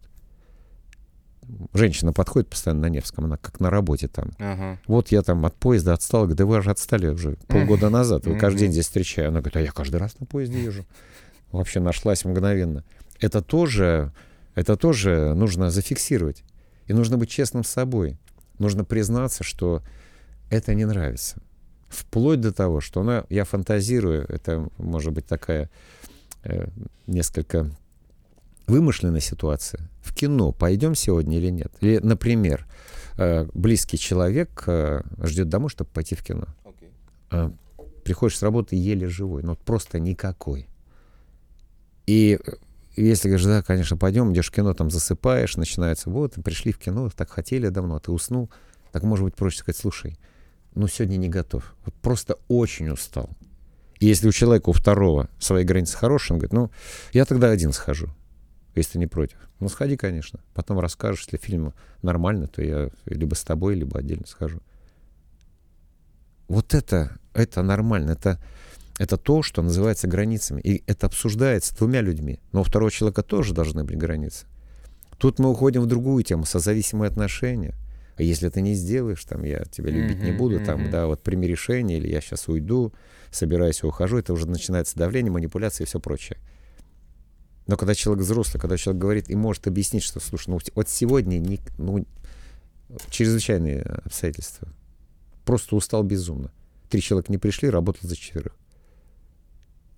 [1.74, 4.32] Женщина подходит постоянно на Невском, она как на работе там.
[4.40, 4.80] Ага.
[4.88, 8.38] Вот я там от поезда отстал, говорю, да вы же отстали уже полгода назад, вы
[8.38, 9.30] каждый день здесь встречаю.
[9.30, 10.86] Она говорит, а я каждый раз на поезде езжу.
[11.52, 12.84] Вообще нашлась мгновенно.
[13.20, 14.12] Это тоже,
[14.56, 16.44] это тоже нужно зафиксировать.
[16.88, 18.18] И нужно быть честным с собой.
[18.60, 19.82] Нужно признаться, что
[20.50, 21.42] это не нравится.
[21.90, 25.70] Вплоть до того, что она, я фантазирую, это может быть такая
[26.44, 26.68] э,
[27.08, 27.72] несколько
[28.68, 29.90] вымышленная ситуация.
[30.02, 31.72] В кино пойдем сегодня или нет?
[31.82, 32.68] Или, например,
[33.18, 36.48] э, близкий человек э, ждет домой, чтобы пойти в кино.
[36.64, 36.90] Окей.
[37.32, 37.52] А,
[38.04, 40.68] приходишь с работы еле живой, ну вот просто никакой.
[42.06, 42.52] И э,
[42.96, 47.10] если говоришь, да, конечно, пойдем, идешь в кино, там засыпаешь, начинается, вот, пришли в кино,
[47.10, 48.50] так хотели давно, а ты уснул,
[48.92, 50.18] так может быть проще сказать, слушай,
[50.76, 53.30] ну сегодня не готов, вот просто очень устал.
[54.00, 56.72] И если у человека, у второго свои границы хорошие, он говорит, ну,
[57.14, 58.10] я тогда один схожу,
[58.76, 59.38] если ты не против.
[59.60, 60.40] Ну, сходи, конечно.
[60.54, 64.60] Потом расскажешь, если фильм нормально, то я либо с тобой, либо отдельно схожу.
[66.48, 68.40] Вот это, это нормально, это,
[69.00, 70.62] это то, что называется границами.
[70.62, 72.40] И это обсуждается двумя людьми.
[72.52, 74.46] Но у второго человека тоже должны быть границы.
[75.18, 77.74] Тут мы уходим в другую тему, созависимые отношения.
[78.18, 80.92] А если ты не сделаешь, там, я тебя любить не Мгм, буду, там, мгм.
[80.92, 82.94] да, вот прими решение, или я сейчас уйду,
[83.32, 86.38] собираюсь и ухожу, это уже начинается давление, манипуляция и все прочее.
[87.68, 91.40] Но когда человек взрослый, когда человек говорит и может объяснить, что, слушай, ну вот сегодня
[91.40, 92.06] не, ну,
[93.10, 94.68] чрезвычайные обстоятельства.
[95.46, 96.52] Просто устал безумно.
[96.90, 98.56] Три человека не пришли, работал за четверых.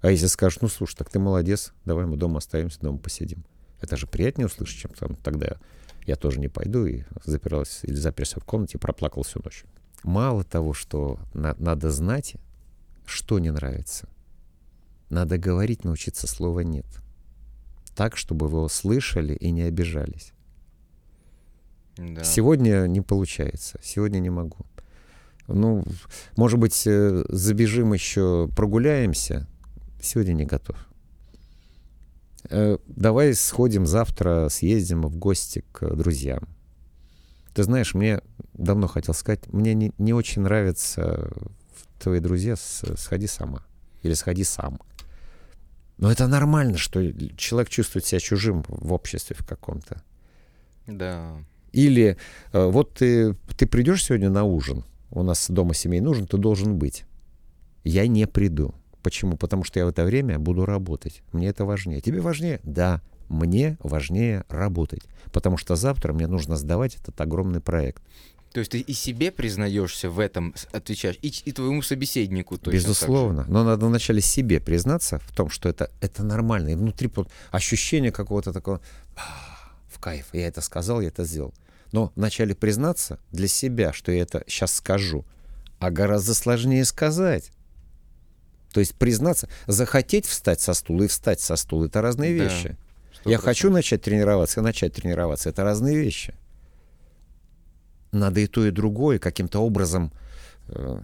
[0.02, 3.44] А если скажешь, ну слушай, так ты молодец, давай мы дома оставимся, дома посидим.
[3.82, 5.58] Это же приятнее услышать, чем там тогда
[6.06, 9.66] Я тоже не пойду и запирался или заперся в комнате, проплакал всю ночь.
[10.04, 12.36] Мало того, что на, надо знать,
[13.06, 14.08] что не нравится.
[15.10, 16.86] Надо говорить, научиться слова «нет».
[17.98, 20.32] Так, чтобы вы его слышали и не обижались.
[21.98, 22.24] Да.
[22.24, 23.80] Сегодня не получается.
[23.82, 24.68] Сегодня не могу.
[25.48, 25.84] Ну,
[26.36, 29.48] может быть, э, забежим еще, прогуляемся.
[30.00, 30.78] Сегодня не готов.
[32.52, 36.48] Э, Давай сходим завтра, съездим в гости к друзьям.
[37.56, 38.22] Ты знаешь, мне
[38.54, 41.32] давно хотел сказать, мне не, не очень нравятся
[42.00, 43.66] твои друзья, сходи сама.
[44.04, 44.80] Или сходи сам.
[45.98, 47.02] Но это нормально, что
[47.36, 50.04] человек чувствует себя чужим в обществе в каком-то.
[50.86, 51.38] Да.
[51.72, 52.18] Или
[52.54, 56.78] э, вот ты, ты придешь сегодня на ужин, у нас дома семейный ужин, ты должен
[56.78, 57.06] быть.
[57.84, 58.74] Я не приду.
[59.02, 59.38] Почему?
[59.38, 61.24] Потому что я в это время буду работать.
[61.32, 62.02] Мне это важнее.
[62.02, 62.60] Тебе важнее?
[62.64, 65.04] Да, мне важнее работать.
[65.32, 68.04] Потому что завтра мне нужно сдавать этот огромный проект.
[68.58, 72.76] То есть ты и себе признаешься в этом, отвечаешь, и, и твоему собеседнику точно.
[72.76, 73.46] Безусловно.
[73.48, 76.70] Но надо вначале себе признаться в том, что это, это нормально.
[76.70, 77.08] И внутри
[77.52, 78.82] ощущение какого-то такого
[79.16, 79.22] «А,
[79.92, 80.26] в кайф.
[80.34, 81.54] Я это сказал, я это сделал.
[81.92, 85.24] Но вначале признаться для себя, что я это сейчас скажу,
[85.78, 87.52] а гораздо сложнее сказать.
[88.74, 92.76] То есть признаться, захотеть встать со стула и встать со стула— это разные Да, вещи.
[93.14, 95.48] Сто Я хочу начать тренироваться и начать тренироваться.
[95.48, 96.34] Это разные вещи.
[98.18, 100.12] Надо и то, и другое каким-то образом
[100.68, 101.00] э,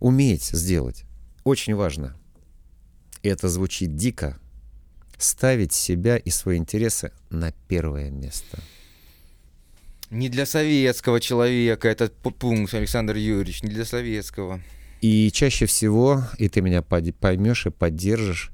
[0.00, 1.04] уметь сделать.
[1.44, 2.16] Очень важно.
[3.22, 4.38] И это звучит дико.
[5.18, 8.58] Ставить себя и свои интересы на первое место.
[10.10, 14.60] Не для советского человека этот пункт, Александр Юрьевич, не для советского.
[15.00, 18.50] И чаще всего, и ты меня поймешь и поддержишь,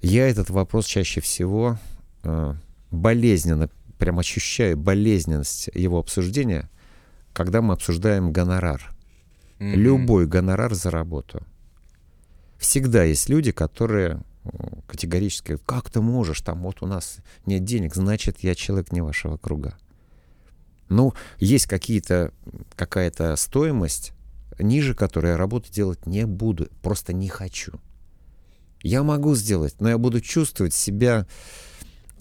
[0.00, 1.78] я этот вопрос чаще всего
[2.22, 2.54] э,
[2.90, 6.70] болезненно, прям ощущаю болезненность его обсуждения,
[7.32, 8.92] когда мы обсуждаем гонорар.
[9.58, 9.74] Мгм.
[9.74, 11.42] Любой гонорар за работу.
[12.58, 17.64] Всегда есть люди, которые м, категорически говорят, как ты можешь, там вот у нас нет
[17.64, 19.76] денег, значит, я человек не вашего круга.
[20.88, 22.32] Ну, есть какие-то,
[22.74, 24.12] какая-то стоимость,
[24.58, 27.80] ниже которой я работу делать не буду, просто не хочу.
[28.82, 31.26] Я могу сделать, но я буду чувствовать себя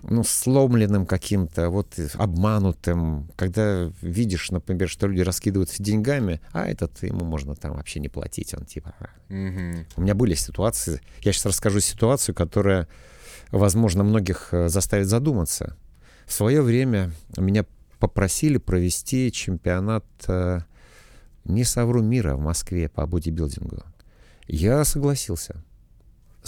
[0.04, 7.04] ну, сломленным каким-то, вот э, обманутым, когда видишь, например, что люди раскидываются деньгами, а этот
[7.04, 8.94] ему можно там вообще не платить, он типа...
[9.30, 9.86] Мгм.
[9.96, 12.88] У меня были ситуации, я сейчас расскажу ситуацию, которая,
[13.52, 15.76] возможно, многих э, заставит задуматься.
[16.26, 17.66] В свое время меня
[18.00, 20.60] попросили провести чемпионат, э,
[21.46, 23.84] не совру, мира в Москве по бодибилдингу.
[24.48, 25.64] Я согласился.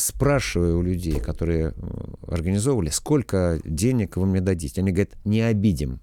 [0.02, 4.82] Спрашиваю у людей, которые э, организовывали, сколько денег вы мне дадите.
[4.82, 6.00] Они говорят, не обидим.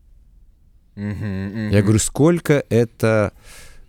[0.94, 3.32] Я говорю, сколько это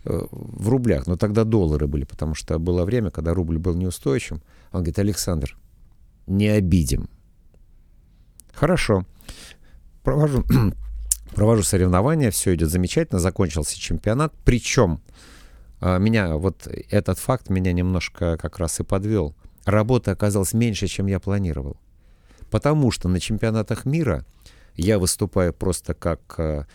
[0.06, 1.06] э, в рублях?
[1.08, 4.42] Но тогда доллары были, потому что было время, когда рубль был неустойчивым.
[4.72, 5.58] Он говорит, Александр,
[6.26, 7.08] не обидим.
[8.54, 9.06] Хорошо.
[10.04, 10.44] Провожу,
[11.36, 14.34] провожу соревнования, все идет замечательно, закончился чемпионат.
[14.44, 15.02] Причем
[15.82, 19.36] а, меня, вот этот факт меня немножко как раз и подвел.
[19.70, 21.78] Работа оказалась меньше, чем я планировал.
[22.50, 24.26] Потому что на чемпионатах мира
[24.76, 26.66] я выступаю просто как э,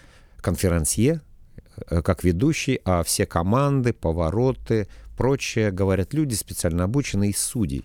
[0.41, 1.21] конферансье,
[1.91, 7.85] э, как ведущий, а все команды, повороты, прочее говорят люди, специально обученные из судей.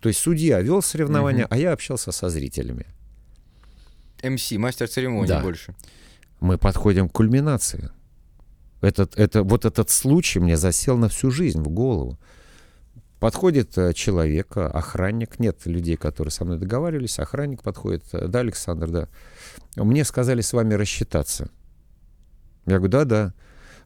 [0.00, 1.48] То есть судья вел соревнования, Мгм.
[1.54, 2.86] а я общался со зрителями.
[4.22, 5.40] МС, мастер церемонии Да.
[5.40, 5.74] больше.
[6.40, 7.90] Мы подходим к кульминации.
[8.82, 12.18] Этот, это, вот этот случай мне засел на всю жизнь в голову.
[13.20, 18.40] Подходит э, человек, э, охранник, нет людей, которые со мной договаривались, охранник подходит, э, да,
[18.40, 19.08] Александр, да.
[19.76, 21.50] Мне сказали с вами рассчитаться.
[22.64, 23.34] Я говорю, да-да.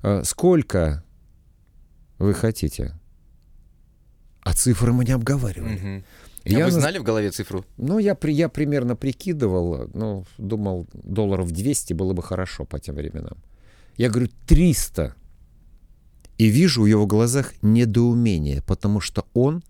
[0.03, 1.03] «Э, Сколько
[2.18, 2.95] вы хотите?
[4.43, 6.05] А цифры мы не обговаривали.
[6.45, 7.64] И а я вы знали в голове цифру?
[7.76, 12.97] ну, я, при, я примерно прикидывал, ну, думал, долларов 200 было бы хорошо по тем
[12.97, 13.39] временам.
[13.97, 15.14] Я говорю, 300.
[16.45, 19.62] И вижу в его глазах недоумение, потому что он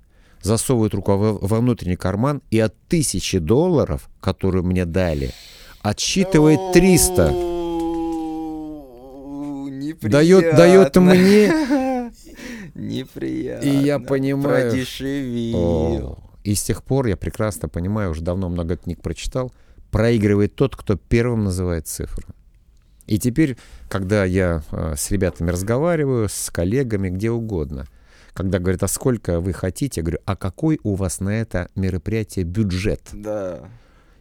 [0.42, 5.30] засовывает руку во, внутренний карман и от тысячи долларов, которые мне дали,
[5.82, 7.26] отсчитывает 300.
[10.02, 12.10] Дает, дает мне,
[12.74, 13.68] Неприятно.
[13.68, 14.72] и я понимаю...
[14.72, 15.56] Продешевил.
[15.56, 19.52] О, И с тех пор я прекрасно понимаю, уже давно много книг прочитал,
[19.92, 22.34] проигрывает тот, кто первым называет цифру.
[23.06, 23.56] И теперь,
[23.88, 27.86] когда я э, с ребятами разговариваю, с коллегами, где угодно,
[28.32, 32.44] когда говорят, а сколько вы хотите, я говорю, а какой у вас на это мероприятие
[32.44, 33.02] бюджет?
[33.12, 33.68] Да.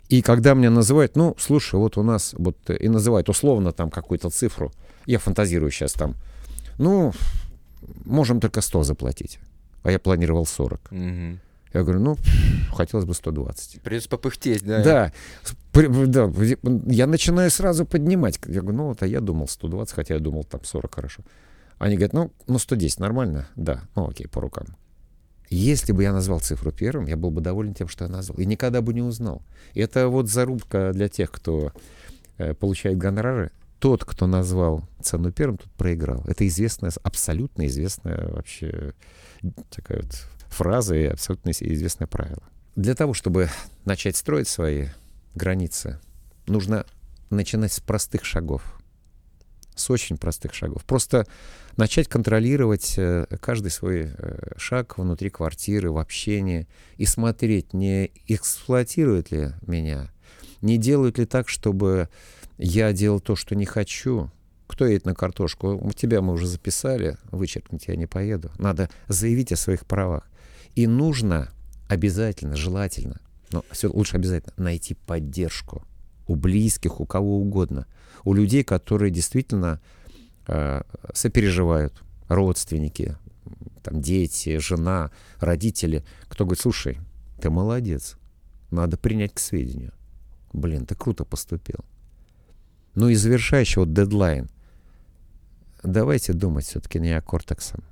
[0.10, 4.30] И когда меня называют, ну, слушай, вот у нас, вот, и называют условно там какую-то
[4.30, 4.72] цифру,
[5.06, 6.16] я фантазирую сейчас там,
[6.78, 7.14] ну,
[8.06, 9.40] можем только 100 заплатить,
[9.82, 10.92] а я планировал 40.
[10.92, 11.40] Мгм.
[11.74, 12.18] Я говорю, ну,
[12.72, 13.82] хотелось бы 120.
[13.82, 14.84] Придется попыхтеть, да?
[14.84, 15.14] Да,
[15.72, 16.32] при- да,
[16.86, 18.40] я начинаю сразу поднимать.
[18.46, 21.24] Я говорю, ну вот, а я думал 120, хотя я думал там 40 хорошо.
[21.80, 23.48] Они говорят, ну, ну 110 нормально?
[23.56, 24.68] Да, ну окей, по рукам.
[25.50, 28.38] Если бы я назвал цифру первым, я был бы доволен тем, что я назвал.
[28.40, 29.42] И никогда бы не узнал.
[29.74, 31.72] Это вот зарубка для тех, кто
[32.38, 33.52] э, получает гонорары.
[33.80, 36.24] Тот, кто назвал цену первым, тот проиграл.
[36.26, 38.94] Это известная, абсолютно известная вообще
[39.70, 42.44] такая вот фраза и абсолютно известное правило.
[42.76, 43.50] Для того, чтобы
[43.86, 44.88] начать строить свои
[45.36, 46.00] границы,
[46.48, 46.86] нужно
[47.30, 48.64] начинать с простых шагов.
[49.76, 50.84] С очень простых шагов.
[50.86, 51.26] Просто
[51.78, 59.32] начать контролировать э, каждый свой э, шаг внутри квартиры, в общении и смотреть, не эксплуатируют
[59.32, 60.12] ли меня,
[60.62, 62.10] не делают ли так, чтобы
[62.58, 64.32] я делал то, что не хочу.
[64.68, 65.92] Кто едет на картошку?
[65.96, 68.52] Тебя мы уже записали, вычеркнуть я не поеду.
[68.58, 70.28] Надо заявить о своих правах.
[70.76, 71.50] И нужно
[71.88, 73.22] обязательно, желательно,
[73.52, 75.84] но все лучше обязательно найти поддержку
[76.28, 77.86] у близких, у кого угодно,
[78.24, 79.80] у людей, которые действительно
[80.48, 80.82] э,
[81.14, 83.18] сопереживают, родственники,
[83.84, 86.98] там дети, жена, родители, кто говорит, слушай,
[87.42, 88.18] ты молодец,
[88.72, 89.94] надо принять к сведению.
[90.54, 91.80] Блин, ты круто поступил.
[92.96, 94.50] Ну и завершающий вот дедлайн.
[95.84, 97.84] Давайте думать все-таки не о кортексом.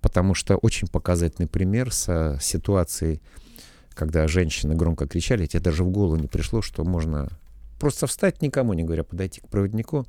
[0.00, 3.20] Потому что очень показательный пример с ситуацией,
[3.90, 7.28] когда женщины громко кричали, тебе даже в голову не пришло, что можно
[7.78, 10.06] просто встать никому не говоря, подойти к проводнику,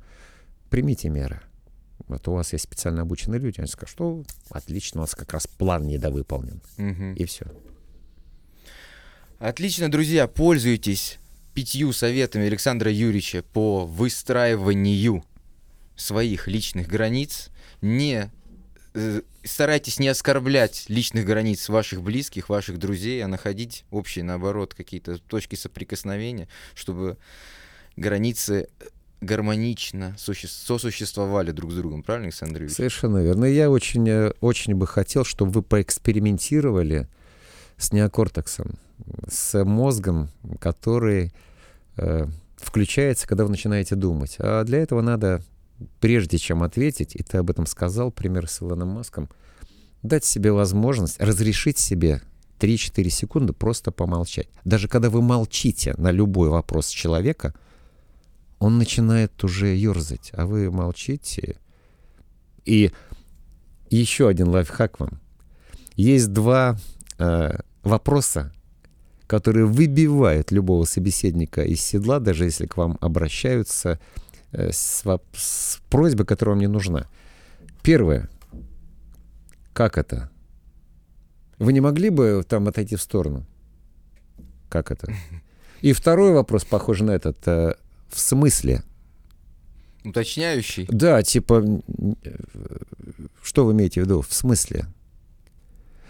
[0.70, 1.40] примите меры.
[2.08, 5.46] Вот у вас есть специально обученные люди, они скажут, что отлично, у вас как раз
[5.46, 6.60] план недовыполнен.
[6.76, 7.14] Мгм.
[7.14, 7.46] И все.
[9.38, 11.18] Отлично, друзья, пользуйтесь
[11.54, 15.24] пятью советами Александра Юрьевича по выстраиванию
[15.96, 17.48] своих личных границ.
[17.80, 18.30] Не
[19.44, 25.54] старайтесь не оскорблять личных границ ваших близких, ваших друзей, а находить общие, наоборот, какие-то точки
[25.54, 27.16] соприкосновения, чтобы
[27.96, 28.68] границы
[29.20, 32.02] гармонично суще- сосуществовали друг с другом.
[32.02, 32.76] Правильно, Александр Юрьевич?
[32.76, 33.44] Совершенно верно.
[33.44, 37.06] Я очень, э, очень бы хотел, чтобы вы поэкспериментировали
[37.76, 38.78] с неокортексом,
[39.28, 41.32] с мозгом, который
[41.96, 42.26] э,
[42.56, 44.36] включается, когда вы начинаете думать.
[44.38, 45.42] А для этого надо,
[46.00, 49.28] прежде чем ответить, и ты об этом сказал, пример с Илоном Маском,
[50.02, 52.22] дать себе возможность разрешить себе
[52.58, 54.48] 3-4 секунды просто помолчать.
[54.64, 57.54] Даже когда вы молчите на любой вопрос человека,
[58.58, 61.56] он начинает уже ерзать, а вы молчите.
[62.64, 62.92] И
[63.88, 65.20] еще один лайфхак вам.
[65.96, 66.78] Есть два
[67.18, 68.52] э, вопроса,
[69.26, 73.98] которые выбивают любого собеседника из седла, даже если к вам обращаются
[74.52, 77.06] с, воп- с просьбой, которая вам не нужна.
[77.82, 78.28] Первое.
[79.72, 80.30] Как это?
[81.58, 83.46] Вы не могли бы там отойти в сторону?
[84.68, 85.12] Как это?
[85.80, 87.46] И второй вопрос, похожий на этот.
[87.46, 87.74] э,
[88.08, 88.82] в смысле?
[90.04, 90.86] Уточняющий.
[90.90, 91.62] Да, типа,
[92.24, 92.36] э,
[93.42, 94.20] что вы имеете в виду?
[94.22, 94.86] В смысле?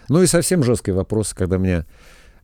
[0.09, 1.85] Ну и совсем жесткий вопрос, когда мне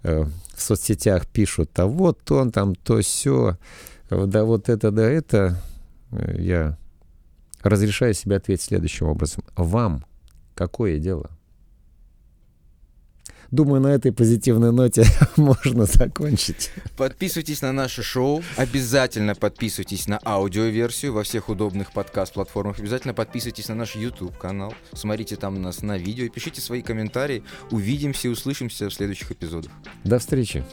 [0.02, 0.24] э,
[0.54, 3.56] в соцсетях пишут, а вот он там, то все,
[4.10, 5.60] да вот это, да это.
[6.12, 6.78] Э, Я
[7.62, 9.44] разрешаю себе ответить следующим образом.
[9.56, 10.04] Вам
[10.54, 11.30] какое дело?
[13.52, 15.04] Думаю, на этой позитивной ноте
[15.36, 16.70] можно закончить.
[16.96, 18.42] Подписывайтесь на наше шоу.
[18.56, 22.80] Обязательно подписывайтесь на аудиоверсию во всех удобных подкаст-платформах.
[22.80, 24.74] Обязательно подписывайтесь на наш YouTube-канал.
[24.92, 27.44] Смотрите там нас на видео и пишите свои комментарии.
[27.70, 29.70] Увидимся и услышимся в следующих эпизодах.
[30.02, 30.64] До встречи.